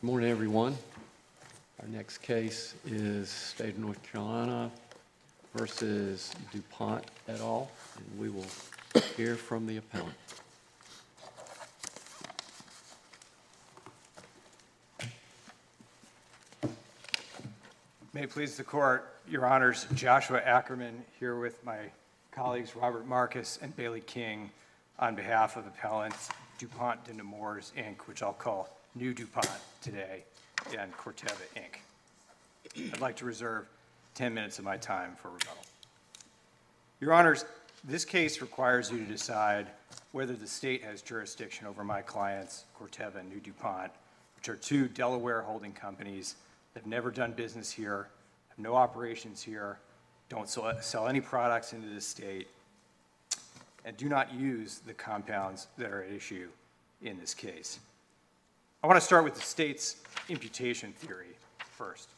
[0.00, 0.78] Good morning, everyone.
[1.82, 4.70] Our next case is State of North Carolina
[5.54, 8.46] versus DuPont et al., and we will
[9.14, 10.14] hear from the appellant.
[18.14, 21.76] May it please the court, your honors, Joshua Ackerman here with my
[22.32, 24.48] colleagues Robert Marcus and Bailey King
[24.98, 29.46] on behalf of appellants DuPont de Nemours, Inc., which I'll call New DuPont
[29.80, 30.24] today,
[30.78, 32.92] and Corteva, Inc.
[32.92, 33.66] I'd like to reserve
[34.14, 35.64] 10 minutes of my time for rebuttal.
[37.00, 37.44] Your honors,
[37.84, 39.68] this case requires you to decide
[40.12, 43.90] whether the state has jurisdiction over my clients, Corteva and New DuPont,
[44.36, 46.34] which are two Delaware holding companies
[46.74, 48.08] that have never done business here,
[48.50, 49.78] have no operations here,
[50.28, 52.48] don't sell, any products into the state,
[53.84, 56.48] and do not use the compounds that are at issue
[57.02, 57.80] in this case.
[58.82, 59.96] I want to start with the state's
[60.30, 62.08] imputation theory first.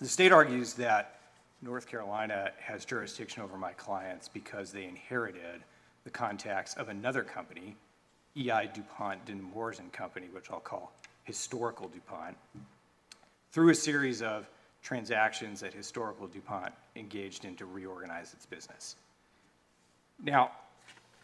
[0.00, 1.18] The state argues that
[1.62, 5.64] North Carolina has jurisdiction over my clients because they inherited
[6.04, 7.74] the contacts of another company,
[8.36, 10.92] EI DuPont de and Company, which I'll call
[11.24, 12.36] Historical DuPont,
[13.50, 14.48] through a series of
[14.80, 18.94] transactions that Historical DuPont engaged in to reorganize its business.
[20.22, 20.52] Now,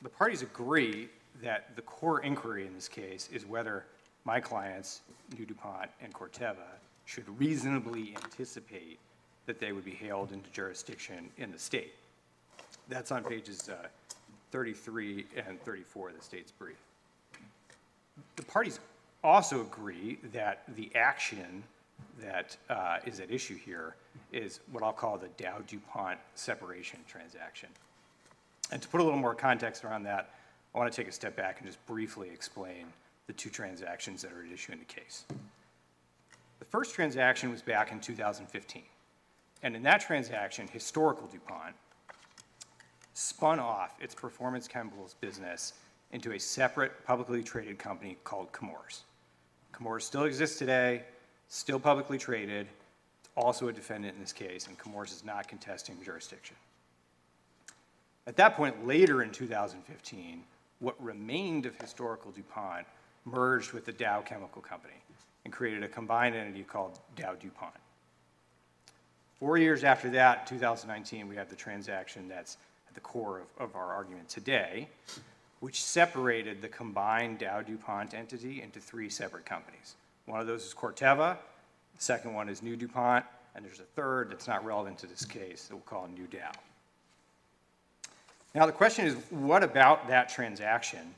[0.02, 1.08] the parties agree
[1.40, 3.84] that the core inquiry in this case is whether
[4.24, 5.00] my clients,
[5.38, 8.98] New DuPont and Corteva, should reasonably anticipate
[9.46, 11.94] that they would be hailed into jurisdiction in the state.
[12.88, 13.88] That's on pages uh,
[14.52, 16.76] 33 and 34 of the state's brief.
[18.36, 18.80] The parties
[19.22, 21.62] also agree that the action
[22.20, 23.94] that uh, is at issue here
[24.32, 27.68] is what I'll call the Dow DuPont separation transaction.
[28.70, 30.30] And to put a little more context around that,
[30.74, 32.86] I want to take a step back and just briefly explain
[33.30, 35.22] the two transactions that are at issue in the case.
[36.58, 38.82] The first transaction was back in 2015.
[39.62, 41.76] And in that transaction, Historical DuPont
[43.14, 45.74] spun off its performance chemicals business
[46.10, 49.02] into a separate publicly traded company called Chemours.
[49.72, 51.04] Chemours still exists today,
[51.46, 52.66] still publicly traded,
[53.20, 56.56] it's also a defendant in this case, and Chemours is not contesting jurisdiction.
[58.26, 60.42] At that point, later in 2015,
[60.80, 62.86] what remained of historical DuPont
[63.30, 64.94] merged with the Dow Chemical Company
[65.44, 67.74] and created a combined entity called Dow DuPont.
[69.38, 72.58] Four years after that, 2019, we have the transaction that's
[72.88, 74.88] at the core of, of our argument today,
[75.60, 79.94] which separated the combined Dow DuPont entity into three separate companies.
[80.26, 81.36] One of those is Corteva,
[81.96, 83.24] the second one is New DuPont,
[83.54, 86.52] and there's a third that's not relevant to this case that we'll call New Dow.
[88.54, 91.14] Now, the question is what about that transaction,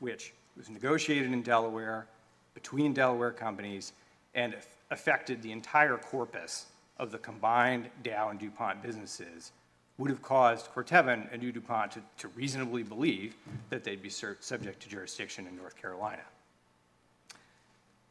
[0.00, 2.06] which was negotiated in Delaware
[2.54, 3.92] between Delaware companies
[4.34, 4.54] and
[4.90, 6.66] affected the entire corpus
[6.98, 9.52] of the combined Dow and DuPont businesses,
[9.98, 13.34] would have caused Corteva and New DuPont to, to reasonably believe
[13.70, 16.22] that they'd be subject to jurisdiction in North Carolina.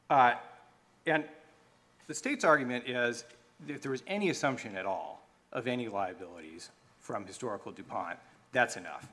[0.09, 0.33] Uh,
[1.05, 1.23] and
[2.07, 3.25] the state's argument is
[3.65, 8.17] that if there was any assumption at all of any liabilities from historical DuPont,
[8.51, 9.07] that's enough.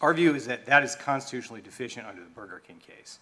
[0.00, 3.18] Our view is that that is constitutionally deficient under the Burger King case.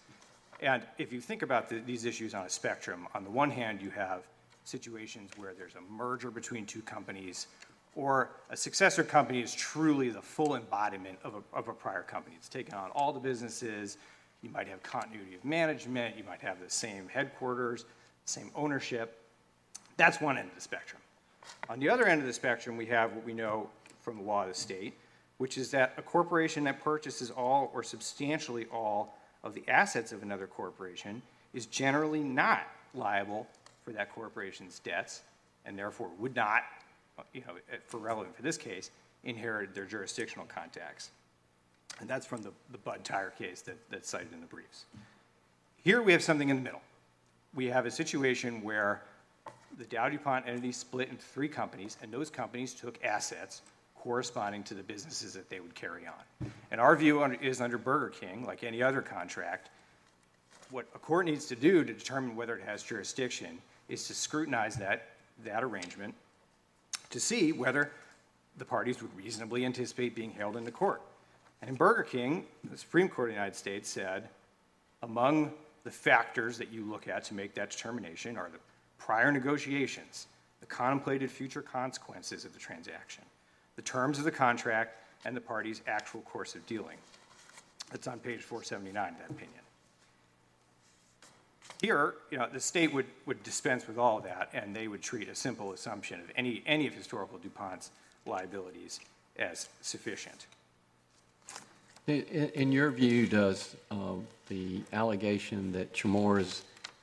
[0.60, 3.82] And if you think about the, these issues on a spectrum, on the one hand,
[3.82, 4.22] you have
[4.64, 7.48] situations where there's a merger between two companies,
[7.94, 12.36] or a successor company is truly the full embodiment of a, of a prior company.
[12.38, 13.98] It's taken on all the businesses,
[14.40, 17.84] you might have continuity of management, you might have the same headquarters,
[18.24, 19.20] same ownership.
[19.96, 21.00] That's one end of the spectrum.
[21.68, 23.68] On the other end of the spectrum, we have what we know
[24.00, 24.94] from the law of the state,
[25.42, 30.22] which is that a corporation that purchases all or substantially all of the assets of
[30.22, 31.20] another corporation
[31.52, 33.48] is generally not liable
[33.84, 35.22] for that corporation's debts
[35.66, 36.62] and therefore would not,
[37.32, 37.54] you know,
[37.88, 38.92] for relevant for this case,
[39.24, 41.10] inherit their jurisdictional contacts.
[41.98, 44.84] And that's from the, the Budd Tire case that, that's cited in the briefs.
[45.82, 46.82] Here we have something in the middle.
[47.52, 49.02] We have a situation where
[49.76, 53.62] the Dow DuPont entity split into three companies, and those companies took assets
[54.02, 56.50] corresponding to the businesses that they would carry on.
[56.72, 59.70] And our view is under Burger King, like any other contract,
[60.70, 63.58] what a court needs to do to determine whether it has jurisdiction
[63.88, 65.10] is to scrutinize that,
[65.44, 66.14] that arrangement
[67.10, 67.92] to see whether
[68.58, 71.00] the parties would reasonably anticipate being hailed into court.
[71.60, 74.28] And in Burger King, the Supreme Court of the United States said
[75.02, 75.52] among
[75.84, 78.58] the factors that you look at to make that determination are the
[78.98, 80.26] prior negotiations,
[80.60, 83.22] the contemplated future consequences of the transaction,
[83.82, 86.96] the terms of the contract, and the party's actual course of dealing.
[87.90, 89.58] That's on page 479 of that opinion.
[91.80, 95.02] Here, you know, the state would, would dispense with all of that, and they would
[95.02, 97.90] treat a simple assumption of any, any of historical DuPont's
[98.24, 99.00] liabilities
[99.36, 100.46] as sufficient.
[102.06, 102.22] In,
[102.54, 106.62] in- your view, does um, the allegation that Chemours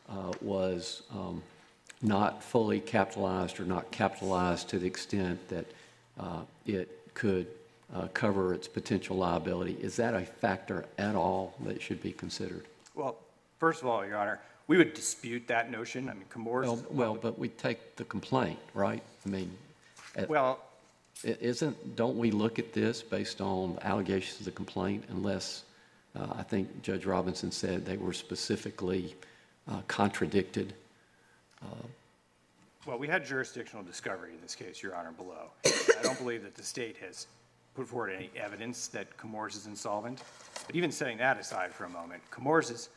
[0.09, 1.41] uh, was um,
[2.01, 5.73] not fully capitalized or not capitalized to the extent that uh,
[6.66, 7.48] it could
[7.94, 12.66] uh, cover its potential liability, is that a factor at all that should be considered?
[12.95, 13.18] Well,
[13.57, 16.10] first of all, Your Honor, we would dispute that notion.
[16.10, 16.66] I mean, Chemours.
[16.66, 19.01] Well, well, but we take the complaint, right?
[19.25, 19.51] I mean,
[20.18, 20.60] uh, Well,
[21.24, 25.63] isn't, don't we look at this based on allegations of the complaint unless,
[26.15, 29.15] uh, I think Judge Robinson said they were specifically
[29.68, 30.74] uh, contradicted?
[32.86, 35.51] Well, we had jurisdictional discovery in this case, Your Honor, below.
[36.00, 37.28] I don't believe that the state has
[37.75, 40.24] put forward any evidence that Chemours is insolvent.
[40.66, 42.90] But even setting that aside for a moment, Chemours is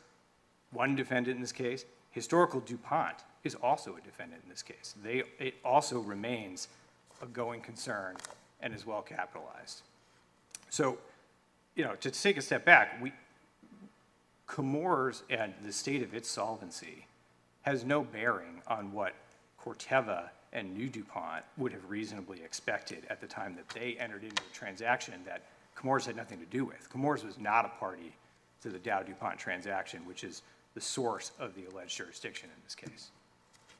[0.71, 1.83] one defendant in this case.
[2.11, 4.95] Historical DuPont is also a defendant in this case.
[5.03, 6.69] They, it also remains
[7.21, 8.15] a going concern
[8.61, 9.81] and is well capitalized.
[10.69, 10.97] So,
[11.75, 13.11] you know, to take a step back, we,
[14.47, 17.07] Chemours and the state of its solvency
[17.63, 19.13] has no bearing on what
[19.61, 24.41] Corteva and New DuPont would have reasonably expected at the time that they entered into
[24.41, 25.41] a transaction that
[25.75, 26.87] Chemours had nothing to do with.
[26.93, 28.13] Chemours was not a party
[28.61, 30.43] to the Dow DuPont transaction, which is
[30.75, 33.09] the source of the alleged jurisdiction in this case.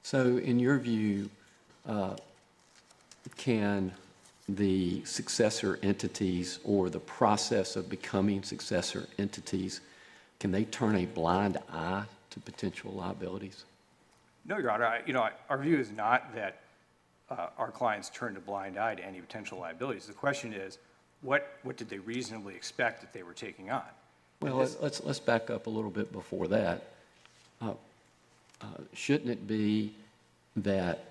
[0.02, 1.30] So in your view,
[1.88, 2.16] uh,
[3.38, 3.94] can
[4.50, 9.80] the successor entities or the process of becoming successor entities,
[10.40, 13.64] can they turn a blind eye to potential liabilities?
[14.46, 16.63] No, Your Honor, I, you know, I- our view is not that
[17.38, 20.06] uh, our clients turned a blind eye to any potential liabilities.
[20.06, 20.78] The question is,
[21.22, 23.84] what, what did they reasonably expect that they were taking on?
[24.42, 26.84] Well, let's- let's, let's back up a little bit before that.
[27.62, 27.72] Uh,
[28.62, 29.94] uh, Shouldn't it be
[30.58, 31.06] that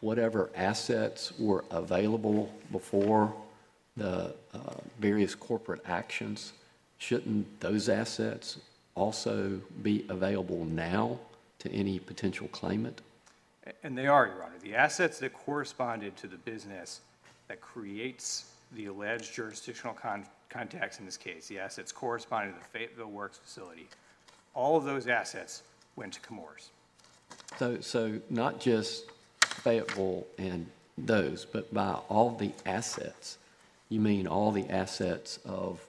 [0.00, 3.34] whatever assets were available before
[3.96, 4.58] the uh,
[4.98, 6.52] various corporate actions,
[6.98, 8.58] shouldn't those assets
[8.94, 11.18] also be available now
[11.58, 13.00] to any potential claimant?
[13.82, 14.58] And they are, Your Honor.
[14.62, 17.00] The assets that corresponded to the business
[17.48, 22.78] that creates the alleged jurisdictional con- contacts in this case, the assets corresponding to the
[22.78, 23.88] Fayetteville Works facility,
[24.54, 25.62] all of those assets
[25.96, 26.68] went to Chemours.
[27.58, 29.04] So, so not just
[29.42, 30.66] Fayetteville and
[30.98, 33.38] those, but by all the assets,
[33.88, 35.84] you mean all the assets of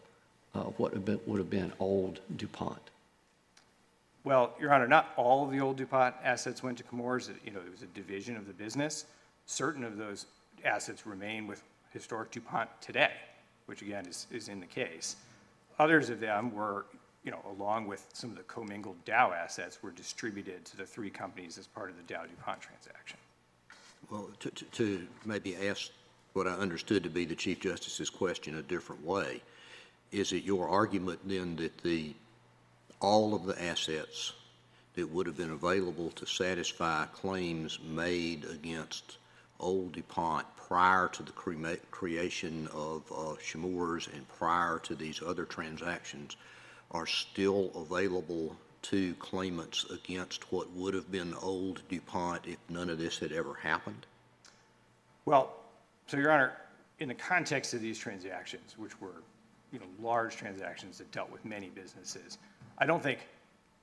[0.54, 0.94] uh, what
[1.28, 2.80] would have been old DuPont?
[4.26, 7.30] Well, Your Honor, not all of the old DuPont assets went to Chemours.
[7.30, 9.06] It- You know, it was a division of the business.
[9.46, 10.26] Certain of those
[10.64, 13.14] assets remain with historic DuPont today,
[13.68, 15.16] which again is, is in the case.
[15.78, 16.88] Others of them were,
[17.24, 21.12] you know, along with some of the commingled Dow assets, were distributed to the three
[21.12, 23.20] companies as part of the Dow DuPont transaction.
[24.10, 25.92] Well, to, to- to maybe ask
[26.34, 29.42] what I understood to be the Chief Justice's question a different way,
[30.12, 32.16] is it your argument then that the,
[33.00, 34.34] all of the assets
[34.96, 39.18] that would have been available to satisfy claims made against
[39.60, 41.32] old DuPont prior to the
[41.92, 46.38] creation of uh, Chemours and prior to these other transactions
[46.92, 53.00] are still available to claimants against what would have been old DuPont if none of
[53.00, 54.06] this had ever happened?
[55.26, 55.56] Well,
[56.08, 56.54] so Your Honor,
[57.00, 59.24] in the context of these transactions, which were,
[59.72, 62.38] you know, large transactions that dealt with many businesses,
[62.78, 63.20] I don't think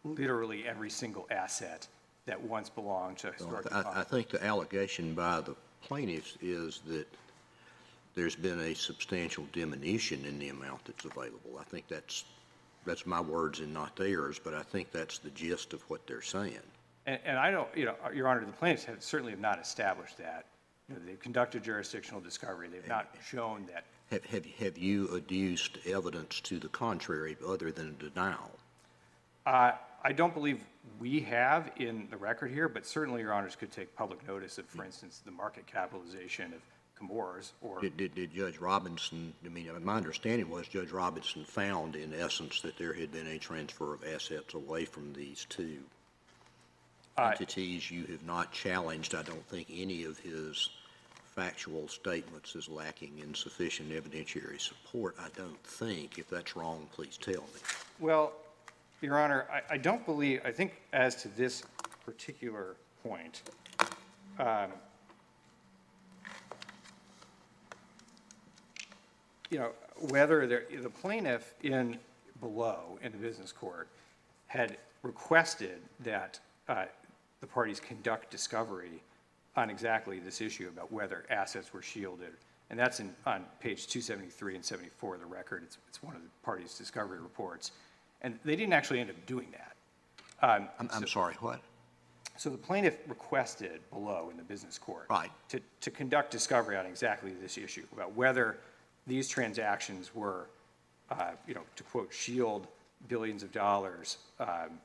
[0.04, 1.86] literally every single asset
[2.26, 7.06] that once belonged to historic I, I think the allegation by the plaintiffs is that
[8.14, 11.58] there's been a substantial diminution in the amount that's available.
[11.58, 12.24] I think that's,
[12.84, 16.22] that's my words and not theirs, but I think that's the gist of what they're
[16.22, 16.58] saying.
[17.06, 20.18] And, and I don't, you know, Your Honor, the plaintiffs have certainly have not established
[20.18, 20.46] that.
[20.88, 22.68] You know, they've conducted jurisdictional discovery.
[22.68, 27.96] They've not shown that Have, have, have you adduced evidence to the contrary other than
[27.98, 28.50] denial?
[29.46, 29.72] Uh,
[30.04, 30.60] I don't believe
[30.98, 34.66] we have in the record here, but certainly your honors could take public notice of,
[34.66, 36.60] for instance, the market capitalization of
[36.98, 41.96] Chemours or, Did, did, did Judge Robinson, I mean, my understanding was Judge Robinson found
[41.96, 45.78] in essence that there had been a transfer of assets away from these two
[47.16, 47.90] Uh, entities.
[47.90, 50.68] You have not challenged, I don't think, any of his
[51.34, 55.16] factual statements as lacking in sufficient evidentiary support.
[55.18, 56.18] I don't think.
[56.18, 57.60] If that's wrong, please tell me.
[57.98, 58.32] well,
[59.02, 61.64] your honor, I, I don't believe, I think as to this
[62.04, 63.42] particular point,
[64.38, 64.70] um,
[69.50, 69.70] you know,
[70.08, 71.98] whether the plaintiff in,
[72.40, 73.88] below, in the business court,
[74.46, 76.84] had requested that uh,
[77.40, 79.02] the parties conduct discovery
[79.56, 82.32] on exactly this issue about whether assets were shielded.
[82.70, 85.62] And that's in, on page 273 and 74 of the record.
[85.64, 87.72] It's, it's one of the parties' discovery reports.
[88.22, 89.76] And they didn't actually end up doing that.
[90.44, 91.60] Um, I'm, I'm sorry, what?
[92.36, 95.06] so the plaintiff requested below in the business court.
[95.08, 95.30] Right.
[95.50, 98.58] To, to conduct discovery on exactly this issue, about whether
[99.06, 100.48] these transactions were,
[101.10, 102.66] uh, you know, to quote, shield
[103.08, 104.80] billions of dollars um,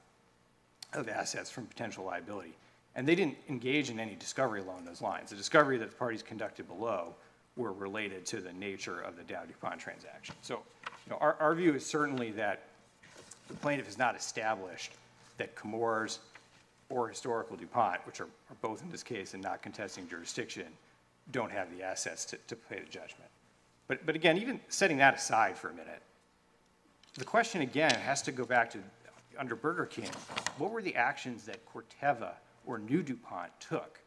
[0.94, 2.54] of assets from potential liability.
[2.96, 5.30] And they didn't engage in any discovery along those lines.
[5.30, 7.16] The discovery that the parties conducted below
[7.56, 10.36] were related to the nature of the Dow DuPont transaction.
[10.42, 10.62] So,
[11.06, 12.66] you know, our, our view is certainly that
[13.48, 14.92] the plaintiff has not established
[15.38, 16.20] that Chemours
[16.90, 20.68] or historical DuPont, which are, are both in this case and not contesting jurisdiction,
[21.32, 23.30] don't have the assets to, to pay the judgment.
[23.88, 26.02] But, but again, even setting that aside for a minute,
[27.18, 28.80] the question again has to go back to,
[29.38, 30.10] under Burger King,
[30.58, 32.34] what were the actions that Corteva
[32.66, 34.00] or New DuPont took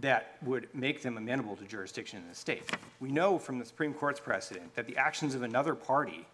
[0.00, 2.70] that would make them amenable to jurisdiction in the state?
[3.00, 6.26] We know from the Supreme Court's precedent that the actions of another party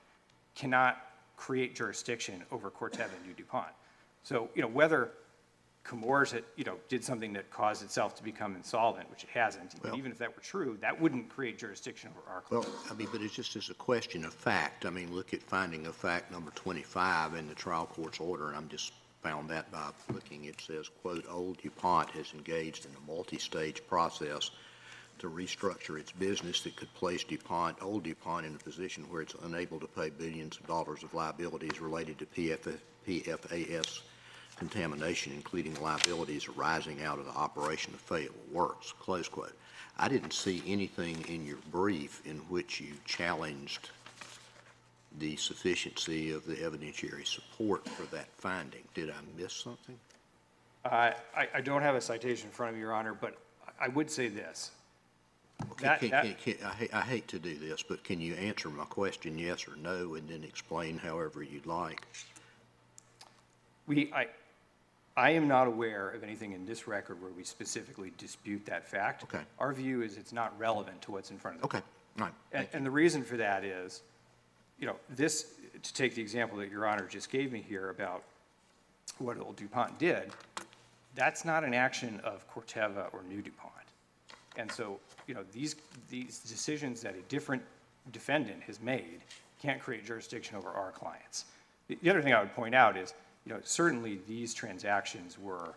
[0.54, 3.72] cannot create jurisdiction over Corteva and New DuPont.
[4.22, 5.12] So, you know, whether
[5.84, 9.74] Chemours had, you know, did something that caused itself to become insolvent, which it hasn't,
[9.82, 12.60] Well- even if that were true, that wouldn't create jurisdiction over our claim.
[12.60, 14.86] Well, I mean, but it's just as a question of fact.
[14.86, 18.56] I mean, look at finding of fact number 25 in the trial court's order, and
[18.56, 20.44] I'm just found that by looking.
[20.44, 24.50] It says, quote, "Old DuPont has engaged in a multi-stage process
[25.22, 29.36] to restructure its business that could place DuPont, old DuPont, in a position where it's
[29.44, 32.76] unable to pay billions of dollars of liabilities related to PF
[33.06, 34.00] PFAS
[34.56, 39.56] contamination, including liabilities arising out of the operation of Fayetteville Works," close quote.
[39.96, 43.90] I didn't see anything in your brief in which you challenged
[45.18, 48.82] the sufficiency of the evidentiary support for that finding.
[48.94, 49.96] Did I miss something?
[50.84, 53.38] Uh, I, I don't have a citation in front of me, Your Honor, but
[53.80, 54.72] I would say this.
[55.66, 58.04] Well, can- That- can- that- can- can- I hate, I hate to do this, but
[58.04, 62.06] can you answer my question, yes or no, and then explain however you'd like?
[63.86, 64.28] We, I,
[65.16, 69.24] I am not aware of anything in this record where we specifically dispute that fact.
[69.24, 69.42] Okay.
[69.58, 71.84] Our view is it's not relevant to what's in front of the Okay,
[72.18, 72.34] all right.
[72.52, 74.02] And, and the reason for that is,
[74.78, 78.22] you know, this, to take the example that Your Honor just gave me here about
[79.18, 80.30] what old DuPont did,
[81.14, 83.72] that's not an action of Corteva or New DuPont.
[84.56, 85.76] And so, you know, these,
[86.10, 87.62] these decisions that a different
[88.10, 89.20] defendant has made
[89.60, 91.44] can't create jurisdiction over our clients.
[91.88, 93.14] The the other thing I would point out is,
[93.46, 95.74] you know, certainly these transactions were,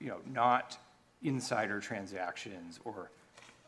[0.00, 0.78] you know, not
[1.22, 3.10] insider transactions or,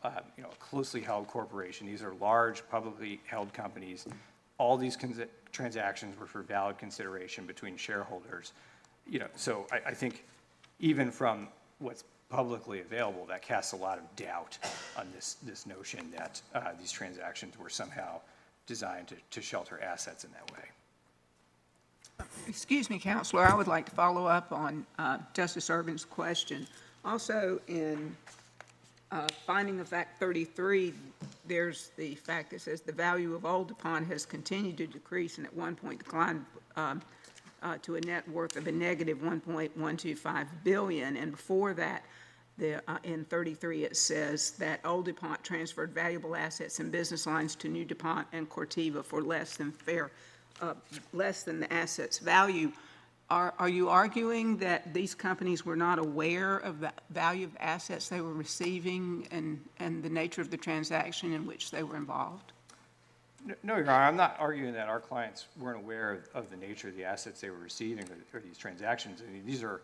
[0.03, 1.87] uh, you know, closely held corporation.
[1.87, 4.07] These are large, publicly held companies.
[4.57, 4.97] All these
[5.51, 8.53] transactions were for valid consideration between shareholders.
[9.07, 10.25] You know, so I, I think
[10.79, 11.47] even from
[11.79, 14.57] what's publicly available, that casts a lot of doubt
[14.97, 18.19] on this, this notion that uh, these transactions were somehow
[18.67, 22.25] designed to, to shelter assets in that way.
[22.47, 26.67] Excuse me, Counselor, I would like to follow up on uh, Justice Ervin's question.
[27.03, 28.15] Also, in
[29.11, 30.93] uh, finding of fact 33,
[31.47, 35.47] there's the fact that says the value of Old DuPont has continued to decrease and
[35.47, 36.45] at one point declined
[37.61, 41.17] uh, to a net worth of a negative 1.125 billion.
[41.17, 42.03] And before that,
[42.57, 47.55] the, uh, in 33, it says that Old DuPont transferred valuable assets and business lines
[47.55, 50.11] to New DuPont and Corteva for less than fair,
[50.61, 50.73] uh,
[51.13, 52.71] less than the assets value.
[53.29, 58.09] Are, are you arguing that these companies were not aware of the value of assets
[58.09, 62.51] they were receiving and, and the nature of the transaction in which they were involved?
[63.63, 66.89] No, Your Honor, I'm not arguing that our clients weren't aware of, of the nature
[66.89, 69.23] of the assets they were receiving or, or these transactions.
[69.27, 69.81] I mean, these are,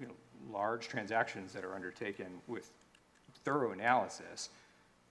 [0.00, 0.12] you know,
[0.50, 2.70] large transactions that are undertaken with
[3.44, 4.48] thorough analysis.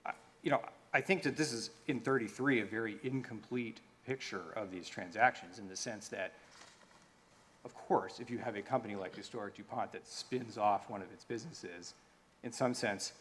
[0.06, 0.14] I-
[0.44, 0.62] You know,
[0.94, 5.70] I think that this is, in 33, a very incomplete picture of these transactions in
[5.70, 6.34] the sense that,
[7.64, 11.12] of course, if you have a company like Historic DuPont that spins off one of
[11.14, 11.94] its businesses,
[12.44, 13.14] in some sense,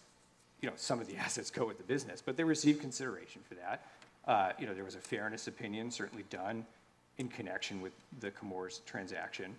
[0.63, 3.55] you know, some of the assets go with the business, but they receive consideration for
[3.57, 3.85] that.
[4.27, 6.67] Uh, You know, there was a fairness opinion certainly done
[7.19, 9.55] in connection with the Chemours transaction.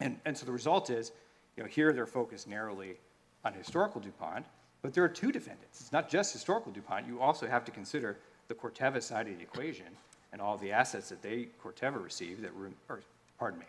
[0.00, 1.12] And, and so the result is,
[1.56, 2.96] you know, here they're focused narrowly
[3.44, 4.44] on historical DuPont,
[4.82, 5.80] but there are two defendants.
[5.80, 7.06] It's not just historical DuPont.
[7.06, 8.16] You also have to consider
[8.48, 9.86] the Corteva side of the equation
[10.32, 12.50] and all the assets that they, Corteva received that
[12.88, 13.00] or,
[13.38, 13.66] pardon me.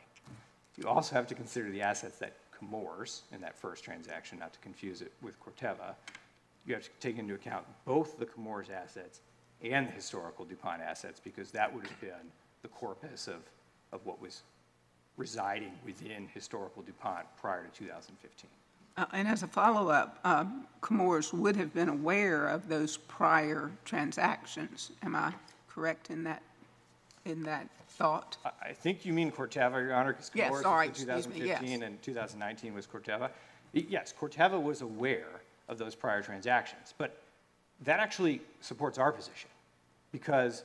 [0.77, 4.60] You also have to consider the assets that Chemours, in that first transaction, not to
[4.60, 5.96] confuse it with Corteva.
[6.65, 9.20] You have to take into account both the Chemours assets
[9.62, 12.32] and the historical DuPont assets, because that would have been
[12.62, 13.42] the corpus of,
[13.92, 14.44] of what was
[15.18, 18.50] residing within historical DuPont prior to 2015.
[18.98, 20.22] Uh, And as a follow-up,
[20.82, 24.92] Chemours would have been aware of those prior transactions.
[25.04, 25.34] Am I
[25.70, 26.42] correct in that,
[27.26, 28.38] in that thought?
[28.46, 31.28] I- I think you mean Corteva, Your Honor, because Yes, Chemours sorry, was the excuse
[31.42, 31.60] me, yes.
[31.60, 33.30] 2015 and 2019 was Corteva.
[33.74, 37.23] Yes, Corteva was aware of those prior transactions, but
[37.82, 39.50] that actually supports our position
[40.12, 40.63] because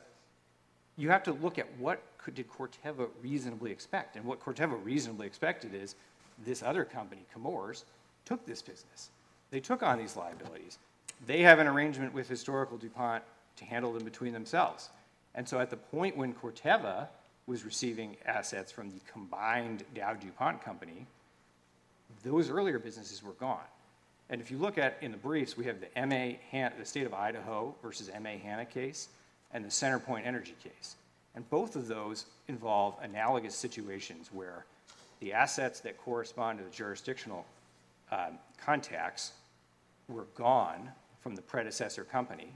[0.97, 4.17] you have to look at what could, did Corteva reasonably expect?
[4.17, 5.95] And what Corteva reasonably expected is
[6.45, 7.85] this other company, Chemours,
[8.25, 9.11] took this business.
[9.51, 10.79] They took on these liabilities.
[11.27, 13.23] They have an arrangement with historical DuPont
[13.57, 14.91] to handle them between themselves.
[15.35, 17.09] And so at the point when Corteva
[17.47, 21.07] was receiving assets from the combined Dow DuPont company,
[22.23, 23.61] those earlier businesses were gone.
[24.31, 27.07] And if you look at, in the briefs, we have the MA, Han- the state
[27.07, 29.09] of Idaho versus MA Hanna case
[29.53, 30.97] and the Centerpoint Energy case.
[31.35, 34.67] And both of those involve analogous situations where
[35.21, 37.47] the assets that correspond to the jurisdictional
[38.11, 39.33] um, contacts
[40.09, 40.91] were gone
[41.23, 42.53] from the predecessor company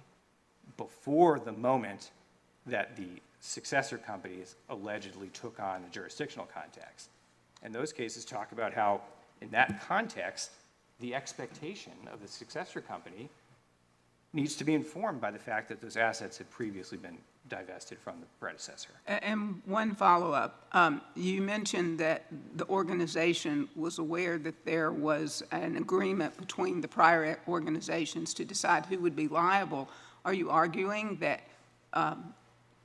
[0.76, 2.10] before the moment
[2.66, 3.08] that the
[3.40, 7.08] successor companies allegedly took on the jurisdictional contacts.
[7.62, 9.02] And those cases talk about how,
[9.40, 10.50] in that context,
[11.02, 13.28] the expectation of the successor company
[14.32, 17.18] needs to be informed by the fact that those assets had previously been
[17.48, 18.90] divested from the predecessor.
[19.06, 20.64] And one follow-up.
[20.72, 22.24] Um, You mentioned that
[22.56, 28.86] the organization was aware that there was an agreement between the prior organizations to decide
[28.86, 29.90] who would be liable.
[30.24, 31.40] Are you arguing that
[31.92, 32.32] um,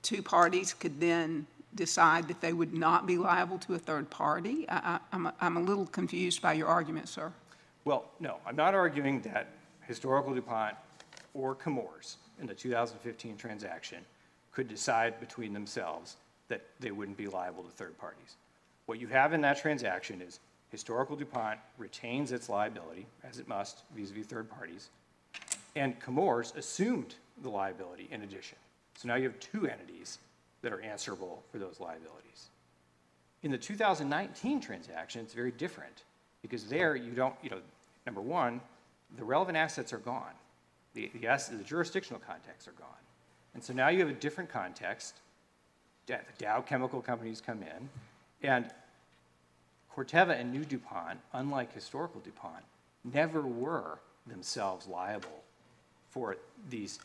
[0.01, 1.45] two parties could then
[1.75, 4.67] decide that they would not be liable to a third party?
[4.67, 7.31] I- I- I'm a- I'm a little confused by your argument, sir.
[7.88, 9.48] Well, no, I'm not arguing that
[9.88, 10.75] historical DuPont
[11.34, 14.00] or Chemours in the 2015 transaction
[14.51, 16.17] could decide between themselves
[16.50, 18.36] that they wouldn't be liable to third parties.
[18.88, 23.84] What you have in that transaction is historical DuPont retains its liability, as it must
[23.96, 24.90] vis-à-vis third parties,
[25.77, 28.57] and Chemours assumed the liability in addition.
[28.98, 30.18] So now you have two entities
[30.61, 32.50] that are answerable for those liabilities.
[33.44, 36.03] In the 2019 transaction, it's very different,
[36.42, 37.59] because there you don't, you know,
[38.07, 38.59] number one,
[39.17, 40.33] the relevant assets are gone.
[40.96, 42.87] The, the the jurisdictional contexts are gone.
[43.53, 45.17] And so now you have a different context.
[46.07, 47.89] The Dow chemical companies come in,
[48.41, 48.72] and
[49.93, 52.63] Corteva and New DuPont, unlike historical DuPont,
[53.03, 55.43] never were themselves liable
[56.09, 56.37] for
[56.70, 57.00] these,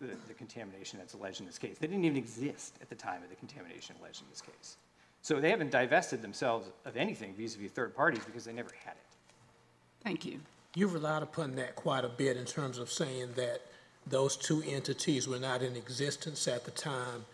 [0.00, 1.78] the, the contamination that's alleged in this case.
[1.78, 4.76] They didn't even exist at the time of the contamination alleged in this case.
[5.22, 9.03] So they haven't divested themselves of anything vis-à-vis third parties because they never had it.
[10.04, 10.38] Thank you.
[10.74, 13.62] You've relied upon that quite a bit in terms of saying that
[14.06, 17.24] those two entities were not in existence at the time.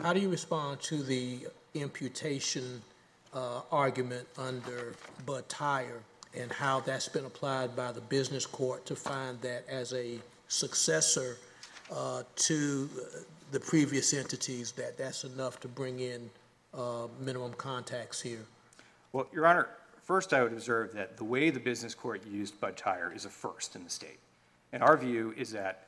[0.00, 2.80] How do you respond to the imputation
[3.34, 4.94] uh, argument under
[5.26, 6.00] Budd Tire
[6.36, 11.36] and how that's been applied by the business court to find that as a successor
[11.92, 12.88] uh, to
[13.52, 16.30] the previous entities, that that's enough to bring in
[16.72, 18.44] uh, minimum contacts here?
[19.12, 19.68] Well, Your Honor,
[20.04, 23.30] first I would observe that the way the business court used Budd Tire is a
[23.30, 24.18] first in the state.
[24.72, 25.86] And our view is that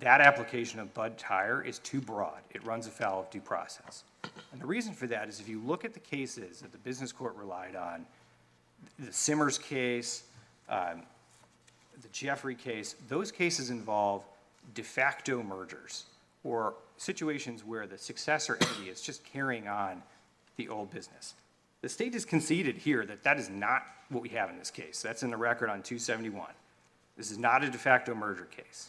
[0.00, 2.40] that application of Budd Tire is too broad.
[2.52, 4.02] It runs afoul of due process.
[4.52, 7.12] And the reason for that is if you look at the cases that the business
[7.12, 8.04] court relied on,
[8.98, 10.24] the Simmers case,
[10.68, 11.02] um,
[12.02, 14.24] the Jeffrey case, those cases involve
[14.74, 16.04] de facto mergers
[16.42, 20.02] or situations where the successor entity is just carrying on
[20.56, 21.34] the old business.
[21.84, 25.02] The state has conceded here that that is not what we have in this case.
[25.02, 26.46] That's in the record on 271.
[27.14, 28.88] This is not a de facto merger case.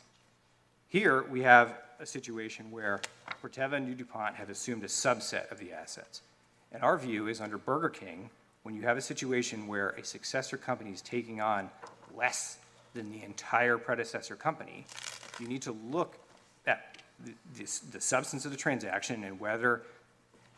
[0.87, 3.01] Here, we have a situation where
[3.43, 6.21] Corteva and New DuPont have assumed a subset of the assets.
[6.71, 8.29] And our view is under Burger King,
[8.63, 11.69] when you have a situation where a successor company is taking on
[12.15, 12.59] less
[12.93, 14.85] than the entire predecessor company,
[15.37, 16.15] you need to look
[16.65, 19.81] at the, this- the substance of the transaction and whether,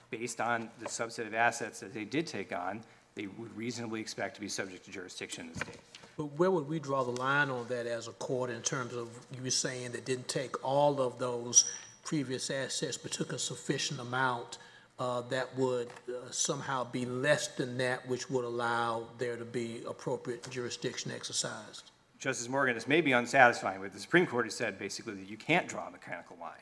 [0.10, 2.82] based on the subset of assets that they did take on,
[3.16, 5.80] they would reasonably expect to be subject to jurisdiction in the state.
[6.18, 9.10] But where would we draw the line on that as a court in terms of,
[9.36, 11.66] you were saying that didn't take all of those
[12.04, 14.58] previous assets, but took a sufficient amount
[15.00, 19.82] uh, that would uh, somehow be less than that, which would allow there to be
[19.88, 21.92] appropriate jurisdiction exercised?
[22.18, 25.38] Justice Morgan, this may be unsatisfying, but the Supreme Court has said basically that you
[25.38, 26.54] can't draw a mechanical line.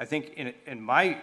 [0.00, 1.18] I think in, in my,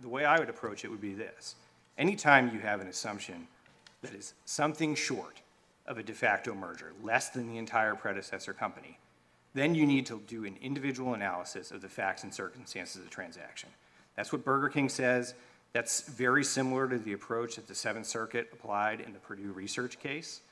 [0.00, 1.56] the way I would approach it would be this.
[1.98, 3.48] Anytime you have an assumption
[4.02, 5.40] that is something short
[5.88, 8.96] of a de facto merger, less than the entire predecessor company,
[9.54, 13.10] then you need to do an individual analysis of the facts and circumstances of the
[13.10, 13.68] transaction.
[14.14, 15.34] That's what Burger King says.
[15.72, 19.98] That's very similar to the approach that the Seventh Circuit applied in the Purdue research
[19.98, 20.42] case,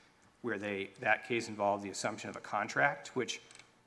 [0.42, 3.40] where they, that case involved the assumption of a contract, which,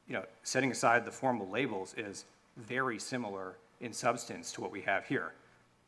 [0.07, 2.23] you know, setting aside the formal labels is
[2.57, 5.33] very similar in substance to what we have here.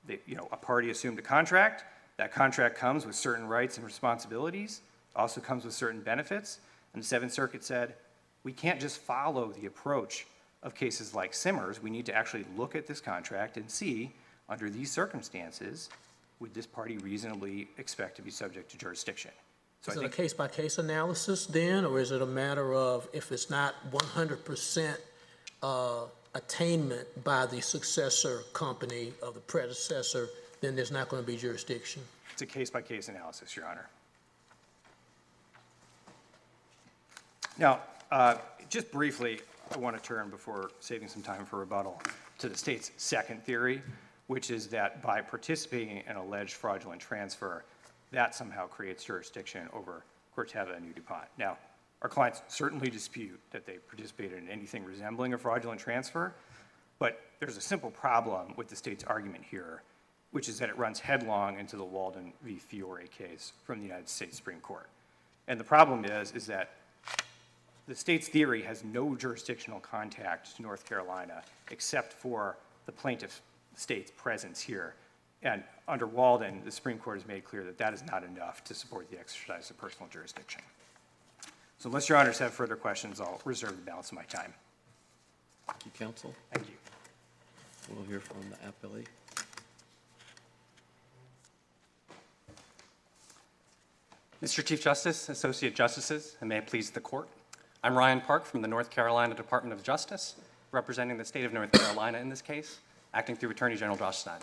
[0.08, 1.86] The, you know, a party assumed a contract,
[2.17, 4.82] that contract comes with certain rights and responsibilities,
[5.15, 6.60] also comes with certain benefits,
[6.93, 7.95] and the Seventh Circuit said,
[8.43, 10.28] we can't just follow the approach
[10.63, 14.12] of cases like Simmers, we need to actually look at this contract and see,
[14.49, 15.89] under these circumstances,
[16.39, 19.32] would this party reasonably expect to be subject to jurisdiction?
[19.82, 23.32] So I Is it a case-by-case analysis then, or is it a matter of if
[23.32, 24.99] it's not one hundred percent
[25.62, 30.30] uh, attainment by the successor company of the predecessor,
[30.62, 32.02] then there's not going to be jurisdiction?
[32.34, 33.88] it's a case-by-case analysis, Your Honor.
[37.60, 38.36] Now, uh,
[38.69, 39.39] just briefly,
[39.72, 42.02] I want to turn, before saving some time for rebuttal,
[42.39, 43.84] to the state's second theory,
[44.26, 47.63] which is that by participating in an alleged fraudulent transfer,
[48.12, 50.04] that somehow creates jurisdiction over
[50.36, 51.26] Corteva and New DuPont.
[51.38, 51.58] Now,
[52.04, 56.34] our clients certainly dispute that they participated in anything resembling a fraudulent transfer,
[57.00, 59.82] but there's a simple problem with the state's argument here,
[60.32, 62.58] which is that it runs headlong into the Walden v.
[62.58, 64.89] Fiore case from the United States Supreme Court.
[65.48, 66.72] And the problem is, is that
[67.88, 73.42] the state's theory has no jurisdictional contact to North Carolina except for the plaintiff
[73.76, 74.94] state's presence here.
[75.42, 78.74] And under Walden, the Supreme Court has made clear that that is not enough to
[78.74, 80.62] support the exercise of personal jurisdiction.
[81.84, 84.54] So unless your honors have further questions, I'll reserve the balance of my time.
[85.67, 86.34] Thank you, counsel.
[86.54, 86.76] Thank you.
[87.93, 89.06] We'll hear from the appellee.
[94.41, 94.63] Mr.
[94.63, 97.28] Chief Justice, Associate Justices, and may it please the Court,
[97.84, 100.36] I'm Ryan Park from the North Carolina Department of Justice,
[100.72, 102.80] representing the state of North Carolina in this case,
[103.13, 104.39] acting through Attorney General Josh Stein.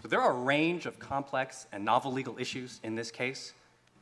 [0.00, 3.52] So there are a range of complex and novel legal issues in this case,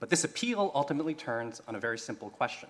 [0.00, 2.68] but this appeal ultimately turns on a very simple question.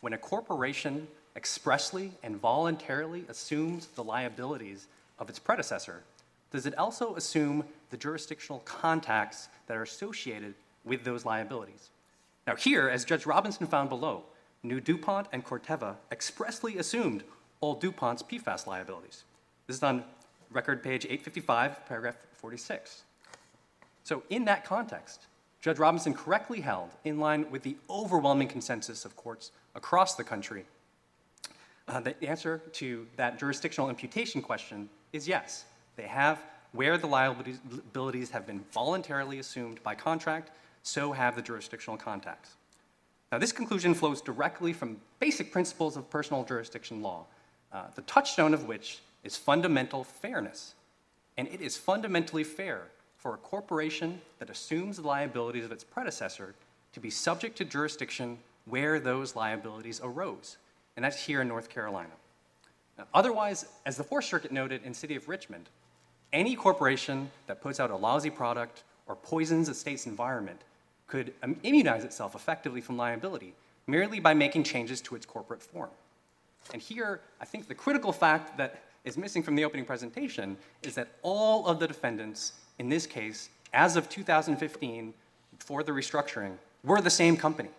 [0.00, 4.86] When a corporation expressly and voluntarily assumes the liabilities
[5.18, 6.02] of its predecessor,
[6.50, 11.90] does it also assume the jurisdictional contacts that are associated with those liabilities?
[12.46, 14.24] Now, here, as Judge Robinson found below,
[14.62, 17.22] New DuPont and Corteva expressly assumed
[17.60, 19.24] old DuPont's PFAS liabilities.
[19.66, 20.04] This is on
[20.50, 23.02] record page 855, paragraph 46.
[24.04, 25.26] So, in that context,
[25.60, 30.64] Judge Robinson correctly held, in line with the overwhelming consensus of courts across the country,
[31.88, 35.64] uh, the answer to that jurisdictional imputation question is yes.
[35.96, 36.38] They have,
[36.72, 40.50] where the liabilities have been voluntarily assumed by contract,
[40.82, 42.54] so have the jurisdictional contacts.
[43.32, 47.24] Now, this conclusion flows directly from basic principles of personal jurisdiction law,
[47.72, 50.74] uh, the touchstone of which is fundamental fairness.
[51.36, 52.82] And it is fundamentally fair
[53.18, 56.54] for a corporation that assumes the liabilities of its predecessor
[56.92, 60.56] to be subject to jurisdiction where those liabilities arose.
[60.96, 62.12] And that's here in North Carolina.
[62.96, 65.68] Now, otherwise, as the Fourth Circuit noted in City of Richmond,
[66.32, 70.60] any corporation that puts out a lousy product or poisons a state's environment
[71.06, 73.54] could immunize itself effectively from liability
[73.88, 75.88] merely by making changes to its corporate form.
[76.72, 80.94] And here, I think the critical fact that is missing from the opening presentation is
[80.96, 85.14] that all of the defendants in this case, as of 2015,
[85.58, 87.70] before the restructuring, were the same company.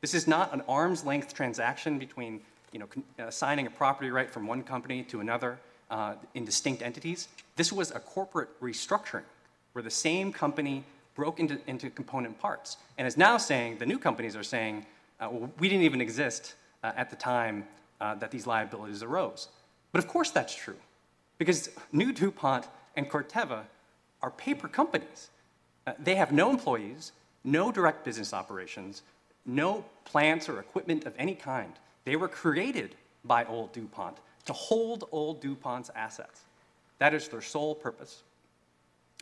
[0.00, 2.40] This is not an arm's length transaction between
[2.72, 5.58] you know, assigning a property right from one company to another
[5.90, 7.28] uh, in distinct entities.
[7.56, 9.22] This was a corporate restructuring
[9.72, 13.98] where the same company broke into, into component parts and is now saying, the new
[13.98, 14.84] companies are saying,
[15.20, 17.64] uh, well, we didn't even exist uh, at the time
[18.00, 19.48] uh, that these liabilities arose.
[19.92, 20.76] But of course that's true,
[21.38, 23.62] because New DuPont and Corteva
[24.24, 25.28] are paper companies.
[25.86, 27.12] Uh, they have no employees,
[27.44, 29.02] no direct business operations,
[29.44, 31.74] no plants or equipment of any kind.
[32.06, 36.40] They were created by old DuPont to hold old DuPont's assets.
[37.00, 38.22] That is their sole purpose.